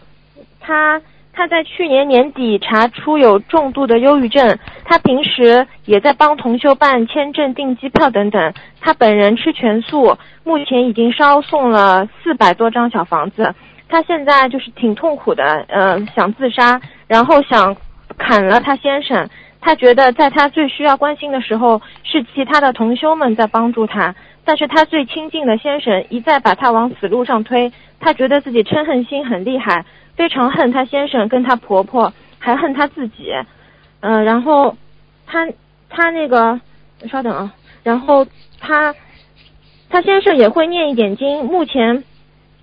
[0.60, 1.00] 他
[1.32, 8.52] 他在去年年底查出有重度的忧郁症，他平时也在帮同修办签证、订机票等等。
[8.80, 13.54] 他本人吃全素，目前已经烧送了四百多张小房子。
[13.88, 17.74] 他现在就是挺痛苦的，呃，想自杀，然后想
[18.18, 19.28] 砍了他先生。
[19.60, 27.72] 他觉得在他最需要关心的时候，是其他的同修们在帮助他，但是他最亲近的先生一再把他往死路上推。
[27.98, 29.84] 他觉得自己嗔恨心很厉害。
[30.16, 33.32] 非常恨他先生跟他婆婆，还恨他自己，
[34.00, 34.76] 嗯，然后
[35.26, 35.48] 他
[35.88, 36.60] 他那个
[37.10, 38.26] 稍等啊，然后
[38.58, 38.94] 他
[39.88, 41.42] 他先生也会念一点经。
[41.46, 42.04] 目前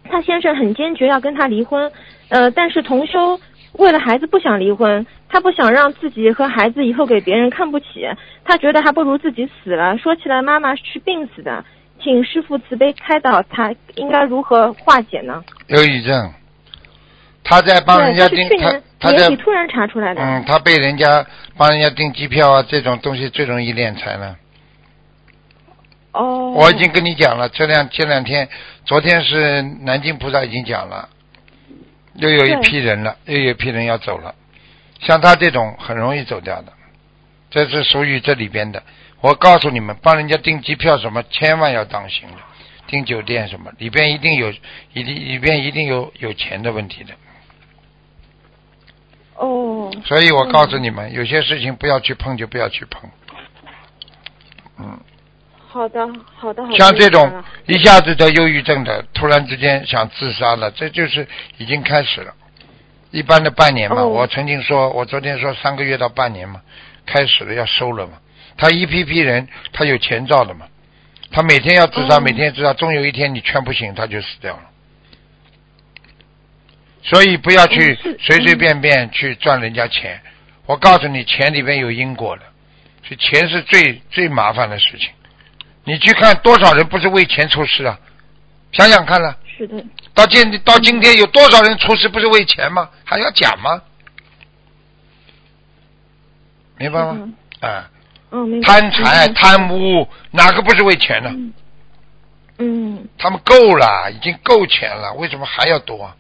[0.04, 1.92] 他先生很坚决要跟他离婚，
[2.30, 3.40] 呃，但是同修
[3.74, 8.08] 为了孩子不想离婚，他不想让自己和孩子以后给别人看不起，
[8.46, 9.98] 他觉得还不如自己死了。
[9.98, 11.66] 说起来，妈妈是病死的，
[12.02, 15.44] 请师傅慈悲开导他，应该如何化解呢？
[15.68, 16.34] 忧郁症。
[17.44, 20.22] 他在帮人家订，他他在突然查出来的。
[20.22, 21.26] 嗯，他被人家
[21.58, 24.36] 帮人家订机票啊，这种东西最容易敛财了。
[26.12, 26.52] 哦。
[26.52, 28.50] 我已经跟你讲了，这两这两天，
[28.86, 31.08] 昨天是南京菩萨已经讲了，
[32.16, 34.36] 又有一批人了，又有一批人要走了。
[35.00, 36.74] 像他这种很容易走掉的，
[37.50, 38.84] 这是属于这里边的。
[39.22, 42.38] 我告诉你们，帮人家订机票什么，千万要当心的。
[42.88, 44.50] 订酒店什么，里边一定有，
[44.94, 47.14] 一定里边一定有有钱的问题的。
[49.36, 53.10] 哦，所以我告诉你们，有些事情不要去碰，就不要去碰。
[54.80, 55.00] 嗯，
[55.68, 56.78] 好的，好的，好的。
[56.78, 61.28] 像这种一下子得忧郁症的，突然之间想自杀了，这就是
[61.58, 62.34] 已经开始了。
[63.12, 66.62] 一般的半年嘛，我曾经说，我昨天说三个月到半年嘛，
[67.06, 68.14] 开始了要收了嘛。
[68.58, 70.68] 他一批批人，他有前兆的嘛，
[71.32, 74.64] 他每天要自杀，每天自杀，终有一天你劝不醒，他就死掉了。
[77.04, 80.20] 所以不要去随随便便去赚人家钱，
[80.66, 82.42] 我告诉你，钱里面有因果的，
[83.08, 85.10] 所以钱是最最麻烦的事情。
[85.86, 87.98] 你去看多少人不是为钱出事啊？
[88.72, 89.38] 想想看了。
[89.46, 89.84] 是的。
[90.14, 92.90] 到今到今天有多少人出事不是为钱吗？
[93.04, 93.82] 还要讲吗？
[96.78, 97.30] 明白吗？
[97.62, 97.90] 啊。
[98.32, 98.62] 嗯。
[98.62, 101.32] 贪财贪污哪个不是为钱呢？
[102.60, 103.08] 嗯。
[103.18, 106.12] 他们够了，已经够钱了，为什么还要多？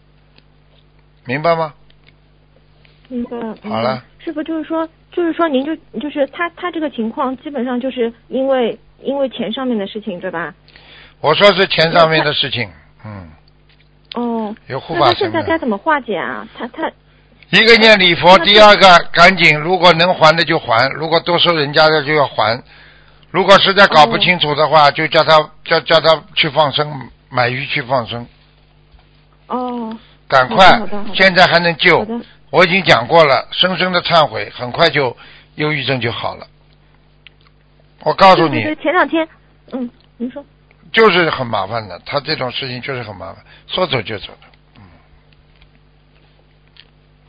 [1.25, 1.73] 明白吗？
[3.09, 3.37] 明白。
[3.69, 4.03] 好了。
[4.19, 10.53] 师傅就是说，就是说，您就就是他他这个情况，基本上就是因为因为钱上面的事情，对吧？
[11.22, 12.70] 我说是钱上面的事情，
[13.05, 13.30] 嗯。
[14.15, 14.55] 哦。
[14.68, 15.07] 有护法神。
[15.07, 16.47] 那他现在该怎么化解啊？
[16.57, 16.91] 他他。
[17.49, 22.61] 一个念礼佛，第二个赶紧，如果能还的就还，如果多收人家的就要还。
[23.32, 28.28] 如果实在搞不清楚的话，就叫他叫叫他去放生，买鱼去放生。
[29.47, 29.97] 哦。
[30.28, 30.82] 赶快，
[31.15, 32.05] 现在还能救。
[32.49, 35.15] 我已经讲过了，深深的忏悔，很快就
[35.55, 36.47] 忧郁症就好了。
[38.03, 39.26] 我告诉你，前两天，
[39.72, 40.43] 嗯，您说，
[40.91, 44.47] 就是很麻烦的，他这种事情就是很麻烦，说走就走的。
[44.77, 44.81] 嗯。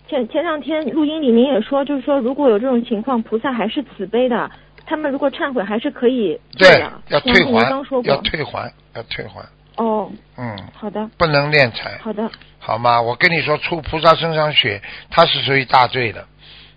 [0.09, 4.51] 前前两天录音里您也说，就是说如果有这种情况，菩萨还是慈悲的，
[4.87, 6.41] 他们如果忏悔还是可以。
[6.57, 7.71] 对，要退还，
[8.05, 9.45] 要退还，要退还。
[9.77, 10.11] 哦。
[10.37, 10.57] 嗯。
[10.73, 11.11] 好的。
[11.19, 11.99] 不能敛财。
[11.99, 12.31] 好的。
[12.59, 13.03] 好吗？
[13.03, 14.81] 我跟你说，出菩萨身上血，
[15.11, 16.27] 他是属于大罪的。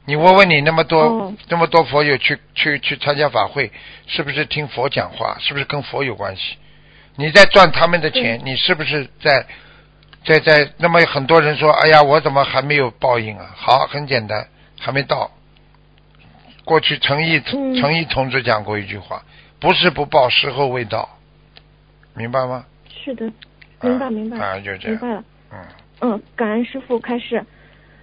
[0.05, 3.71] 你问问你那么多那么多佛友去去去参加法会，
[4.07, 5.37] 是不是听佛讲话？
[5.39, 6.57] 是不是跟佛有关系？
[7.15, 9.45] 你在赚他们的钱，你是不是在
[10.25, 10.71] 在在？
[10.77, 14.47] 那么很多人说：“哎呀，我怎么还没有报应啊？”好，很简单，
[14.79, 15.29] 还没到。
[16.63, 19.23] 过去陈毅陈毅同志讲过一句话
[19.59, 21.09] ：“不是不报，时候未到。”
[22.15, 22.65] 明白吗？
[23.03, 23.31] 是的，
[23.81, 25.23] 明白明白啊，就这样，明白了。
[25.51, 25.59] 嗯。
[26.01, 27.43] 嗯，感恩师傅开始。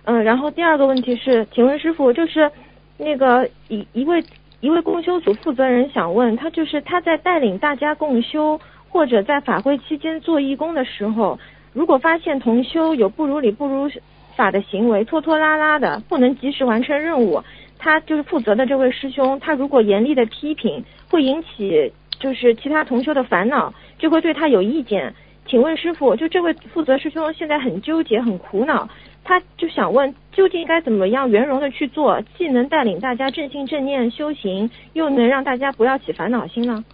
[0.05, 2.51] 嗯，然后第二个问题是，请问师傅，就是
[2.97, 4.25] 那个一一位
[4.61, 11.39] 一位共修组负责人想问他，就是他在带领大家共修或者在法会期间做义工的时候，
[11.73, 13.91] 如果发现同修有不如理不如
[14.37, 17.43] 法的行为，拖拖拉拉的，不能及时完成任务，
[17.79, 25.15] 他就是负责的这位师兄，他如果严厉的批评，会引起就是其他同修的烦恼，就会对他有意见。
[25.47, 28.89] 请问师傅，就这位负责师兄现在很纠结、很苦恼，
[29.25, 36.85] 他就想问，究竟该怎么样圆融的去做，既能带领大家正信正念修行，又能让大家不要起烦恼心呢？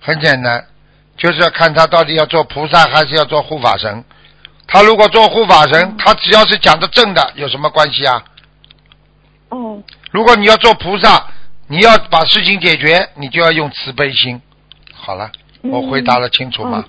[0.00, 0.60] 很简单，
[1.20, 4.02] 就是要看他到底要做菩萨还是要做护法神。
[4.66, 8.24] 他如果做护法神，他只要是讲的正的，有什么关系啊？
[9.50, 9.82] 哦。
[10.10, 11.26] 如果你要做菩萨，
[11.68, 14.40] 你要把事情解决，你就要用慈悲心。
[14.94, 15.30] 好了，
[15.62, 16.84] 我回答了清楚吗？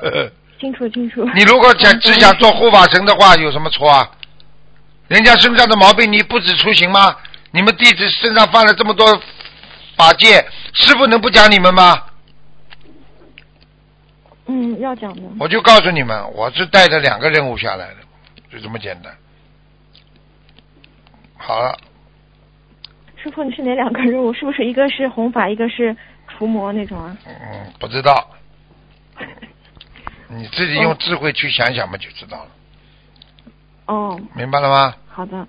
[0.60, 1.24] 清楚清楚。
[1.34, 4.10] 你如果想只想做护法神的话，有什么错啊？
[5.08, 7.16] 人家身上的毛病你不止出行吗？
[7.52, 9.18] 你们弟子身上犯了这么多
[9.96, 12.02] 法界，师傅能不讲你们吗？
[14.46, 15.22] 嗯，要讲的。
[15.38, 17.96] 我就告诉你们，我是带着两个任务下来的，
[18.50, 19.14] 就这么简单。
[21.36, 21.76] 好了，
[23.16, 24.32] 师傅，你是哪两个任务？
[24.32, 25.96] 是不是一个是弘法，一个是
[26.28, 27.16] 除魔那种啊？
[27.26, 28.30] 嗯，不知道，
[30.28, 32.50] 你自己用智慧去想想嘛，就知道了。
[33.86, 34.94] 哦，明白了吗？
[35.08, 35.46] 好的，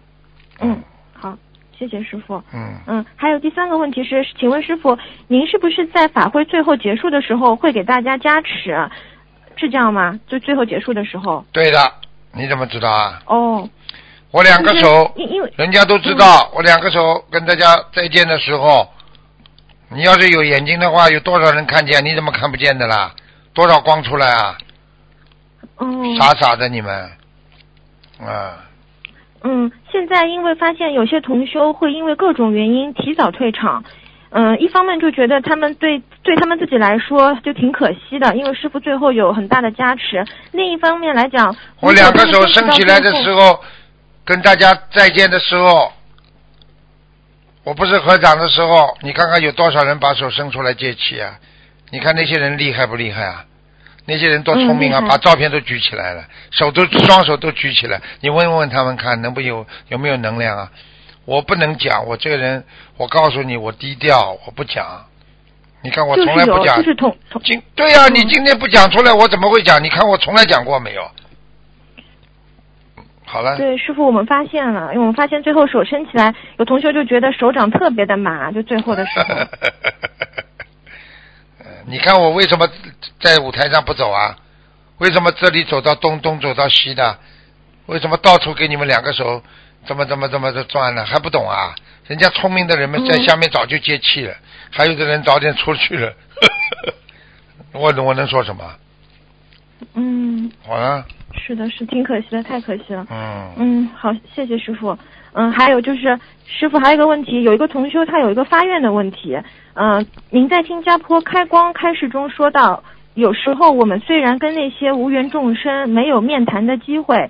[0.60, 0.82] 嗯，好，
[1.84, 2.42] 谢谢师傅。
[2.54, 8.90] 嗯，嗯，还有第三个问题是，请问师傅，您是不是在法会最后结束的时候会给大家加持？
[9.58, 10.18] 是这样吗？
[10.28, 11.44] 就最后结束的时候？
[11.52, 11.92] 对的，
[12.32, 13.22] 你怎么知道啊？
[13.26, 13.70] 哦，
[14.32, 18.88] 我两个手，因因为人家都知道，我两个手跟大家再见的时候，
[19.90, 22.04] 你要是有眼睛的话，有多少人看见？
[22.06, 23.14] 你怎么看不见的啦？
[23.54, 24.58] 多少光出来啊？
[25.76, 26.94] 哦，傻傻的你们，
[28.20, 28.52] 啊，嗯，
[29.92, 33.84] 现在因为发现有些同修会因为各种原因提早退场，
[34.30, 43.60] 嗯，一方面就觉得他们对对他们自己来说就挺可惜的，因为师傅最后有很大的加持；另一方面来讲，我两个手如果他们伸起来的时候，
[44.26, 45.92] 跟大家再见的时候，
[47.64, 51.38] 我不是合掌的时候，你看看有多少人把手伸出来接气啊？
[51.92, 53.46] 你看那些人厉害不厉害啊？
[54.06, 60.72] 那些人多聪明啊，嗯把照片都举起来了，手都双手都举起来，你问问他们看，能不有有没有能量啊？
[61.26, 62.66] 我不能讲，我这个人，
[62.98, 65.06] 我告诉你，我低调，我不讲。
[65.82, 69.82] 你看我从来不讲，就是同同今对呀、嗯你今天不讲出来，我怎么会讲？
[69.82, 71.10] 你看我从来讲过没有？
[73.26, 79.36] 好了，对师傅，我们发现了，因为我们发现最后手伸起来，有同学就觉得手掌特别的麻，就最后的时候。
[81.86, 82.68] 呃你看我为什么
[83.20, 84.38] 在舞台上不走啊？
[85.00, 87.18] 为什么这里走到东，东走到西的？
[87.88, 89.44] 为什么到处给你们两个手
[89.86, 91.06] 怎么怎么怎么的转呢？
[91.06, 91.76] 还不懂啊？
[92.08, 94.36] 人家聪明的人们在嗯下面早就接气了，
[94.72, 96.14] 还有的人早点出去了。
[97.74, 98.76] 我我能说什么？
[99.96, 101.06] 嗯，好了，
[101.46, 103.06] 是的，是挺可惜的，太可惜了。
[103.12, 104.98] 嗯，嗯，好，谢谢师傅。
[105.34, 109.38] 嗯，还有就是，师傅还有一个问题，有一个同修他有一个发愿的问题。
[109.74, 112.84] 嗯、您在新加坡开光开示中说到，
[113.16, 117.30] 有时候我们虽然跟那些无缘众生没有面谈的机会，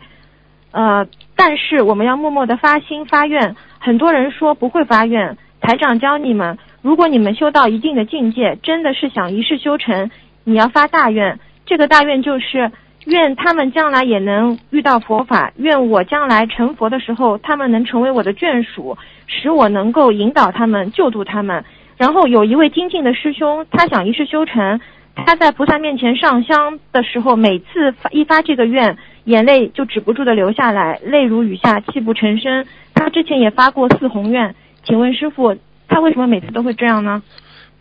[0.71, 3.55] 呃，但是我们要默默的发心发愿。
[3.79, 10.11] 很多人说不会发愿，台长教你们，如果你们修到一定的境界，真的是想一世修成，
[10.43, 11.39] 你要发大愿。
[11.65, 12.69] 这个大愿就是
[13.05, 18.97] 愿他们将来也能遇到佛法，愿我将来成佛的时候，他们能成为我的眷属，
[19.27, 21.63] 使我能够引导他们、救度他们。
[21.97, 24.79] 然后有一位精进的师兄，他想一世修成，
[25.15, 32.65] 他在菩萨面前上香的时候，每次发一发这个愿，眼泪就止不住的流下来，泪如雨下，泣不成声。
[32.93, 35.55] 他之前也发过四宏愿，请问师傅，
[35.87, 37.21] 他为什么每次都会这样呢？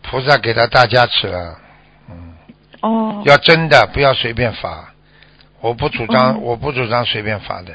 [0.03, 1.57] 菩萨给他大加持了，
[2.09, 2.33] 嗯，
[2.81, 4.92] 哦，要真的，不要随便发。
[5.63, 7.73] 我不主张，嗯我不主张随便发的。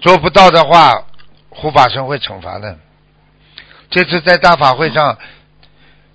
[0.00, 1.04] 做不到的话，
[1.50, 2.76] 护法神会惩罚的。
[3.90, 5.16] 这次在大法会上，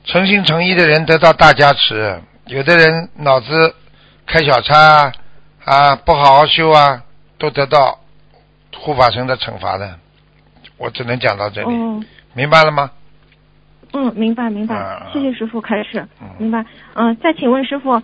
[0.03, 3.73] 诚心诚意的人得到大加持，有的人脑子
[4.25, 5.13] 开小差啊，
[5.63, 7.03] 啊不好好修啊，
[7.37, 7.99] 都得到
[8.77, 9.97] 护法神的惩罚的。
[10.77, 12.91] 我只能讲到这里，哦，明白了吗？
[13.93, 16.65] 嗯，明白明白嗯，谢谢师傅开始嗯，明白。
[16.95, 18.01] 嗯、再请问师傅，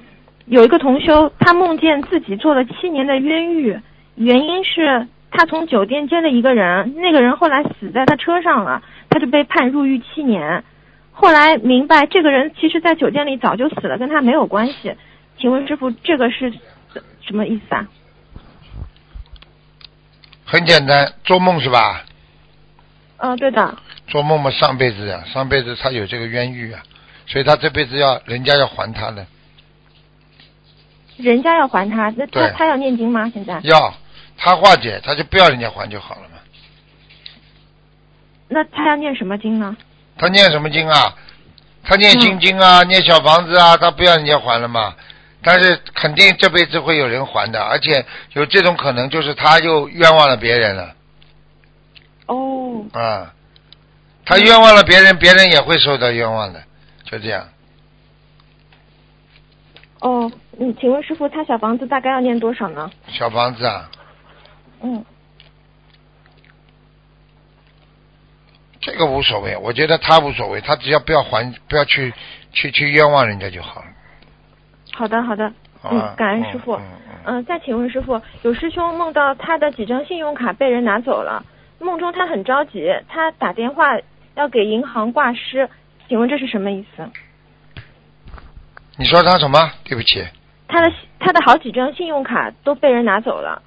[0.50, 3.80] 有一个同修，他梦见自己做了七年的冤狱，
[4.16, 8.82] 原因是他从酒店接了一个人，那个人后来死在他车上了，
[9.12, 10.64] 他就被判入狱七年。
[11.12, 14.96] 后来明白这个人其实在酒店里早就死了，跟他没有关系。
[15.38, 16.52] 请问师傅，这个是
[17.22, 17.88] 什么意思啊？
[20.46, 22.04] 很简单，做梦是吧？
[23.18, 23.78] 嗯、对的。
[24.08, 26.82] 做梦嘛，上辈子呀、上辈子他有这个冤狱啊，
[27.28, 29.24] 所以他这辈子要人家要还他的，
[31.22, 33.30] 人家要还他，那他他要念经吗？
[33.34, 33.60] 现在？
[33.64, 33.94] 要
[34.38, 36.38] 他化解，他就不要人家还就好了嘛。
[38.48, 39.76] 那他要念什么经呢？
[40.18, 41.16] 他念什么经啊？
[41.84, 44.96] 他念心经啊，念小房子啊，他不要人家还了嘛。
[45.42, 50.94] 但是肯定这辈子会有人还的，而且有这种可能，就是他又冤枉了别人了
[52.26, 53.34] 哦，啊。
[54.26, 56.62] 他冤枉了别人，别人也会受到冤枉的，
[57.04, 57.48] 就这样。
[60.02, 62.90] 哦，嗯，请问师傅，他小房子大概要念多少呢？
[63.08, 63.90] 小房子啊，
[64.82, 65.04] 嗯，
[68.80, 72.14] 这个无所谓，我觉得他无所谓，他只要不要还，不要去
[72.54, 73.88] 去去冤枉人家就好了。
[74.94, 76.76] 好的，好的，好吧嗯，感恩师傅。
[76.76, 76.96] 嗯嗯
[77.26, 81.46] 嗯、再请问师傅，有师兄梦到他的几张信用卡被人拿走了，
[81.78, 84.00] 梦中他很着急，他打电话
[84.36, 85.70] 要给银行挂失，
[86.08, 87.10] 请问这是什么意思？
[89.00, 89.72] 你说他什么？
[89.86, 90.28] 对不起，
[90.68, 93.62] 他的他的好几张信用卡都被人拿走了，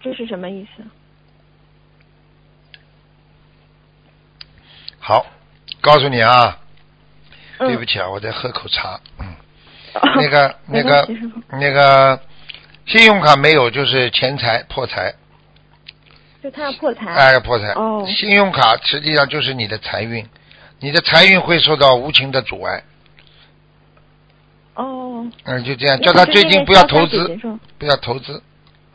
[0.00, 0.82] 这是什么意思？
[4.98, 5.24] 好，
[5.80, 6.58] 告诉你啊，
[7.58, 8.98] 嗯对不起啊，我在喝口茶。
[9.20, 9.26] 嗯，
[9.94, 11.08] 哦那个没那个
[11.50, 12.20] 那个，
[12.86, 15.14] 信用卡没有就是钱财破财，
[16.42, 17.06] 就他要破财。
[17.14, 17.68] 哎，破财。
[17.74, 20.28] 哦信用卡实际上就是你的财运，
[20.80, 22.82] 你的财运会受到无情的阻碍。
[24.74, 25.26] 哦。
[25.44, 27.38] 嗯，就这样，叫他最近不要投资
[27.78, 28.42] 不要投资。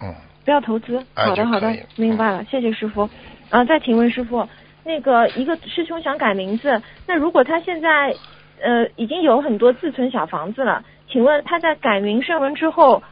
[0.01, 0.15] 嗯，
[0.45, 1.05] 不要投资。
[1.13, 3.09] 哎好的，好的明白了，谢谢师傅。
[3.49, 4.47] 啊，再请问师傅，
[4.83, 8.15] 那个一个师兄想改名字，那如果他现在
[8.61, 13.03] 呃已经有很多自存小房子了，请问他在改名声纹之后，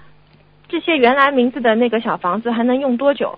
[0.67, 3.37] 这些原来名字的那个小房子还能用多久？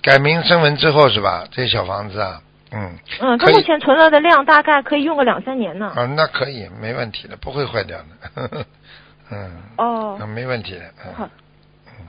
[0.00, 1.46] 改名声纹之后是吧？
[1.50, 2.40] 这些小房子啊，
[2.72, 5.92] 嗯，嗯，他目前存了的量大概可以用个两三年呢。
[5.94, 8.66] 啊，那可以，没问题的，不会坏掉的。
[9.30, 10.80] 嗯，哦那，没问题的。
[11.04, 11.30] 嗯好，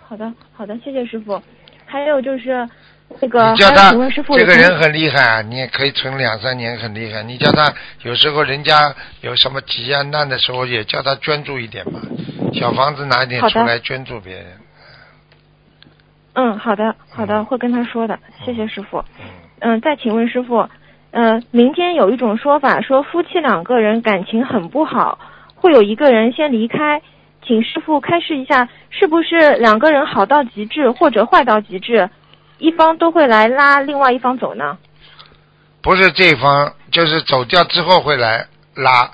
[0.07, 1.41] 好的，好的，谢谢师傅。
[1.85, 2.67] 还有就是
[3.21, 7.23] 那个，你叫他请问师傅，这个人很厉害啊，你也可以存两三年，很厉害。
[7.23, 12.01] 你叫他 有时候人家有什么急啊难的时候，也叫他捐助一点嘛，
[12.53, 14.45] 小房子拿一点出来捐助别人。
[16.33, 18.99] 嗯，好的，好的，嗯会跟他说的，谢谢师傅。
[19.19, 19.25] 嗯，
[19.59, 20.69] 嗯，再请问师傅，
[21.11, 25.17] 呃，民间有一种说法，说夫妻两个人感情很不好，
[25.55, 27.01] 会有一个人先离开，
[27.45, 32.09] 请师傅开示一下，是不是两个人好到极致或者坏到极致，
[32.59, 34.77] 一方都会来拉另外一方走呢？
[35.81, 38.45] 不是这一方，就是走掉之后会来
[38.75, 39.09] 拉，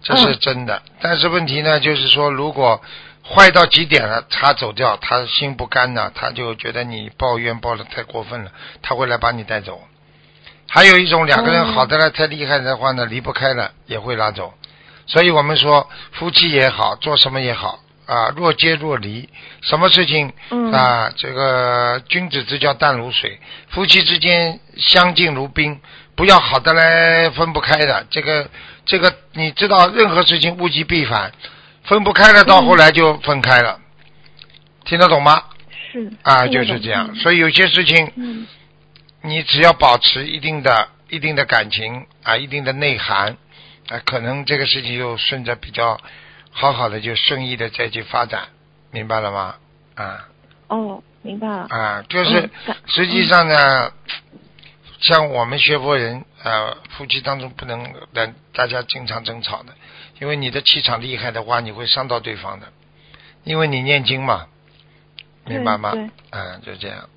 [0.00, 0.82] 这是嗯真的。
[1.00, 2.80] 但是问题呢，就是说如果
[3.24, 8.50] 坏到极点了，他走掉，他心不甘呢，他就觉得你抱怨抱的太过分了，
[8.82, 9.80] 他会来把你带走。
[10.68, 14.52] 还有一种两个人哦好的了太厉害的话呢，离不开了也会拉走。
[15.06, 19.28] 所以我们说夫妻也好，做什么也好啊，若即若离，
[19.62, 23.40] 什么事情嗯啊，这个君子之交淡如水，
[23.70, 25.80] 夫妻之间相敬如宾，
[26.14, 28.06] 不要好的来分不开的。
[28.10, 28.48] 这个
[28.84, 31.32] 这个，你知道，任何事情物极必反，
[31.84, 33.78] 分不开了，到后来就分开了，
[34.84, 35.42] 听得懂吗？
[35.90, 37.08] 是啊，就是这样。
[37.12, 38.46] 嗯所以有些事情，嗯
[39.22, 43.36] 你只要保持一定的、一定的感情啊，一定的内涵
[43.88, 46.00] 啊，可能这个事情就顺着比较
[46.50, 48.48] 好好的，就顺意的再去发展，
[48.90, 49.56] 明白了吗？
[49.94, 50.28] 啊
[50.68, 51.66] 哦，明白了。
[51.68, 52.48] 啊，就是
[52.86, 53.92] 实际上呢，
[55.00, 59.74] 像我们学佛人啊，夫妻当中不能让大家经常争吵的，
[60.20, 62.72] 因为你的气场厉害的话，你会伤到对方的，
[63.44, 64.46] 因为你念经嘛，
[65.44, 65.90] 明白吗？
[65.92, 67.08] 对对啊，就这样。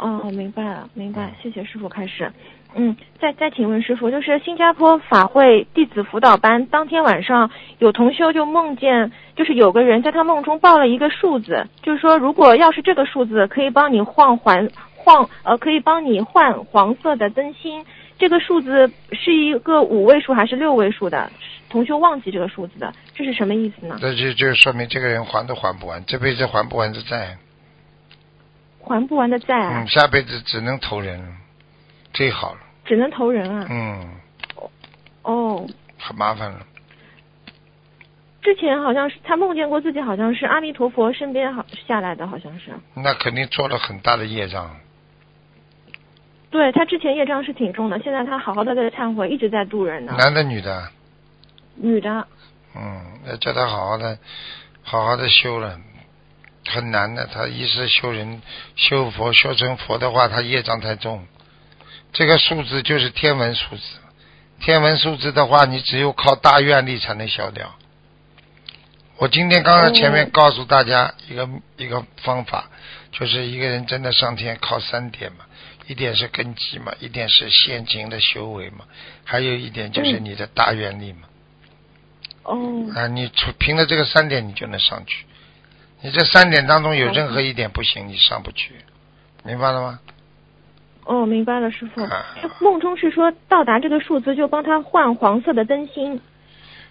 [0.00, 2.30] 哦，明白了，明白嗯，谢谢师傅开始。
[2.74, 17.84] 嗯，再再请问师傅，就是新加坡法会弟子辅导班当天晚上，有同修就梦见，就是有个人在他梦中报了一个数字，就是说如果要是这个数字可以帮你换还换呃可以帮你换黄色的灯芯，
[18.18, 21.30] 这个数字是一个五位数还是六位数的？
[21.68, 23.96] 同修忘记这个数字的，这是什么意思呢？
[24.00, 27.36] 这就就说明这个人还都还不完，这辈子还不完的债，
[28.80, 29.82] 还不完的债啊？
[29.84, 31.28] 嗯，，下辈子只能投人了，
[32.12, 33.66] 最好了，只能投人啊。
[33.70, 34.10] 嗯，
[35.22, 35.66] 哦，
[35.98, 36.66] 很麻烦了，
[38.42, 42.72] 之前好像是他梦见过自己好像是阿弥陀佛身边好下来的，好像是。
[42.94, 44.76] 那肯定做了很大的业障，
[46.50, 50.16] 对他之前业障是挺重的，现在他好好的在忏悔，一直在渡人呢。
[50.18, 50.88] 男的女的，
[51.76, 52.26] 女的，
[52.74, 54.18] 嗯，要叫他好好的，
[54.82, 55.78] 好好的修了，
[56.66, 57.26] 很难的。
[57.26, 58.42] 他一是修人、
[58.76, 61.26] 修佛、修成佛的话，他业障太重。
[62.12, 63.82] 这个数字就是天文数字，
[64.60, 67.74] 天文数字的话，你只有靠大愿力才能消掉。
[69.18, 72.70] 我今天刚刚前面哦告诉大家一个、一个方法，
[73.12, 75.44] 就是一个人真的上天靠三点嘛，
[75.86, 78.86] 一点是根基嘛，一点是现行的修为嘛，
[79.24, 81.28] 还有一点就是嗯你的大愿力嘛。
[82.44, 85.26] 哦，啊，你凭着这个三点，你就能上去。
[86.02, 88.74] 你这三点当中有任何一点不行，你上不去，
[89.44, 90.00] 明白了吗？
[91.04, 92.24] 哦，明白了，师傅啊。
[92.60, 96.20] 梦中是说到达这个数字就帮他换黄色的灯芯。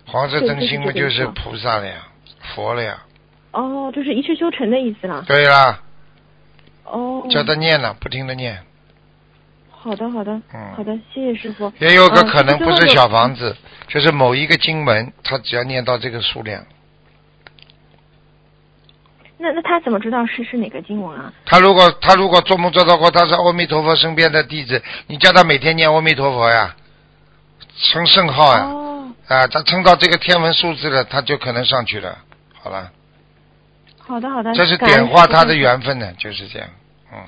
[0.06, 2.08] 黄色灯芯不就是菩萨了呀，
[2.56, 3.04] 佛了呀？
[3.52, 5.24] 哦，就是一世修成的意思了。
[5.28, 5.80] 对啦，
[6.84, 8.60] 哦，叫他念了，不停的念。
[9.72, 11.72] 好的，好的，嗯好的，谢谢师傅。
[11.80, 13.56] 也有个嗯可能不是小房子，
[13.88, 16.66] 就是某一个经文，他只要念到这个数量，
[19.42, 21.32] 那那他怎么知道是是哪个经文啊？
[21.46, 26.76] 他如果他如果做梦做到过他是阿弥陀佛身边的弟子，你叫他每天念阿弥陀佛呀，
[27.78, 32.18] 称圣号呀，哦，啊，他称到这个天文数字了，他就可能上去了。
[32.62, 32.92] 好了，
[33.98, 34.54] 好的好的。
[34.54, 36.68] 这是点化他的缘分呢，就是这样。
[37.14, 37.20] 嗯。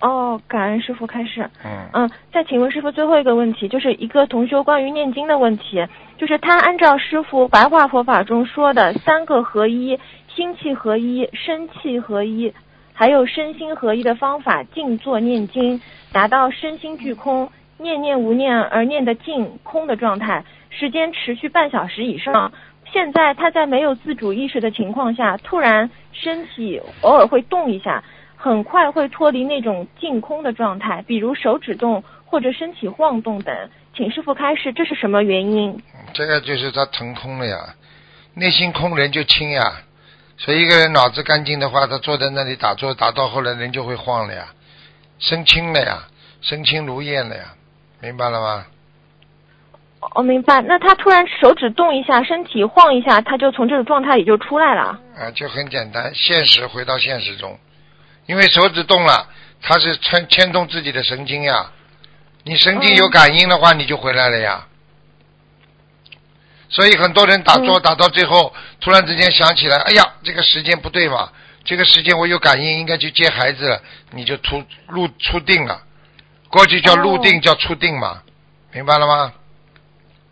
[0.00, 1.48] 哦，感恩师傅开始。
[1.64, 5.86] 嗯，嗯，再请问师傅最后一个问题，就是一个同修关于念经的问题，
[6.18, 9.98] 就是他按照师傅白话佛法中说的三个合一、
[10.34, 12.52] 心气合一、身气合一，
[12.92, 15.80] 还有身心合一的方法静坐念经，
[16.12, 22.52] 达到身心俱空、念念无念而念的静空的状态，时间持续半小时以上。
[22.92, 28.02] 现在他在没有自主意识的情况下，突然身体偶尔会动一下，
[28.36, 33.56] 很快会脱离那种净空的状态，比如手指动或者身体晃动等。
[33.96, 35.80] 请师傅开示，这是什么原因？
[36.12, 37.56] 这个就是他腾空了呀，
[38.34, 39.62] 内心空人就轻呀。
[40.36, 44.48] 所以一个人脑子干净的话，他坐在那里打坐，打到后来人就会晃了呀，
[45.18, 46.08] 身轻了呀，
[46.40, 47.54] 身轻如燕了呀，
[48.00, 48.66] 明白了吗？
[50.14, 50.60] 哦，明白。
[50.60, 54.98] 那他突然手指动一下，身体晃一下，他就从这个状态也就出来了。
[55.16, 57.58] 啊，就很简单，现实回到现实中，
[58.26, 59.26] 因为手指动了，
[59.62, 61.70] 它是牵牵动自己的神经呀，
[62.42, 64.66] 你神经有感应的话，你就回来了呀。
[66.74, 71.30] 所以很多人打坐嗯打到最后，突然之间想起来，哎呀，这个时间不对嘛，
[71.64, 75.80] 这个时间我有感应，应该去接孩子了，你就出入出定了。
[76.48, 78.22] 过去叫入定，哦叫出定嘛，
[78.72, 79.32] 明白了吗？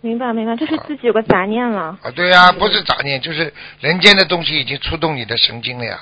[0.01, 1.97] 明白明白，就是自己有个杂念了。
[2.03, 6.01] 啊，对呀、不是杂念，就是人间的东西已经触动你的神经了呀。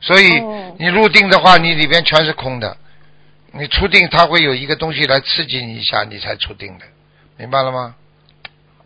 [0.00, 2.74] 所以哦你入定的话，你里边全是空的。
[3.52, 6.86] 你出定，它会有一个东西来刺激你一下，你才出定的，
[7.36, 7.94] 明白了吗？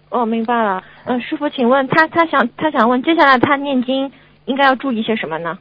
[0.09, 0.82] 哦，明白了。
[1.04, 4.12] 嗯，师傅，请问他他想他想问，接下来他念经
[4.44, 5.59] 应该要注意些什么呢？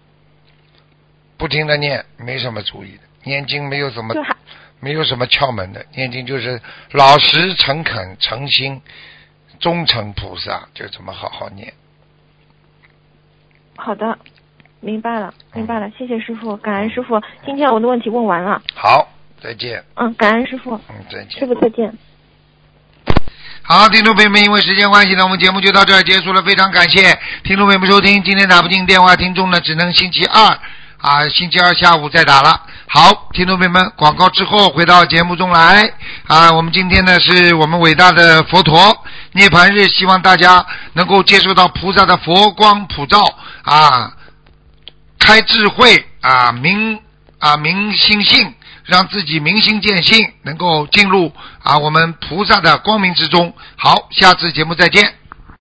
[1.38, 3.04] 不停的念，没什么注意的。
[3.24, 4.14] 念经没有什么
[4.80, 8.82] 没有什么窍门的，念经就是老实、诚恳、诚心、
[9.60, 11.74] 忠诚菩萨，就这么好好念。
[13.76, 14.18] 好的，
[14.80, 17.20] 明白了明白了，谢谢师傅，感恩师傅。
[17.46, 19.10] 今天我的问题问完了，好，
[19.42, 19.84] 再见。
[19.96, 21.48] 嗯，感恩师傅，嗯，再见师。
[21.48, 21.92] 傅再见。
[23.68, 26.44] 好，听众朋友们，因为时间关系呢，我们节目就到这儿结束了。
[26.44, 28.24] 非常感谢听众朋友们收听。
[28.24, 30.60] 今天打不进电话，听众呢只能星期二
[31.02, 32.62] 啊，星期二下午再打了。
[32.88, 35.82] 好，听众朋友们，广告之后回到节目中来
[36.28, 36.52] 啊。
[36.52, 40.64] 我们今天呢是我们伟大的佛陀涅槃日，希望大家
[40.94, 43.20] 能够接受到菩萨的佛光普照
[43.64, 44.14] 啊，
[45.18, 47.00] 开智慧啊，明
[47.40, 48.54] 啊明心性。
[48.86, 51.34] 让自己明心见性，能够进入
[51.64, 53.54] 啊我们菩萨的光明之中。
[53.76, 55.25] 好，下次节目再见。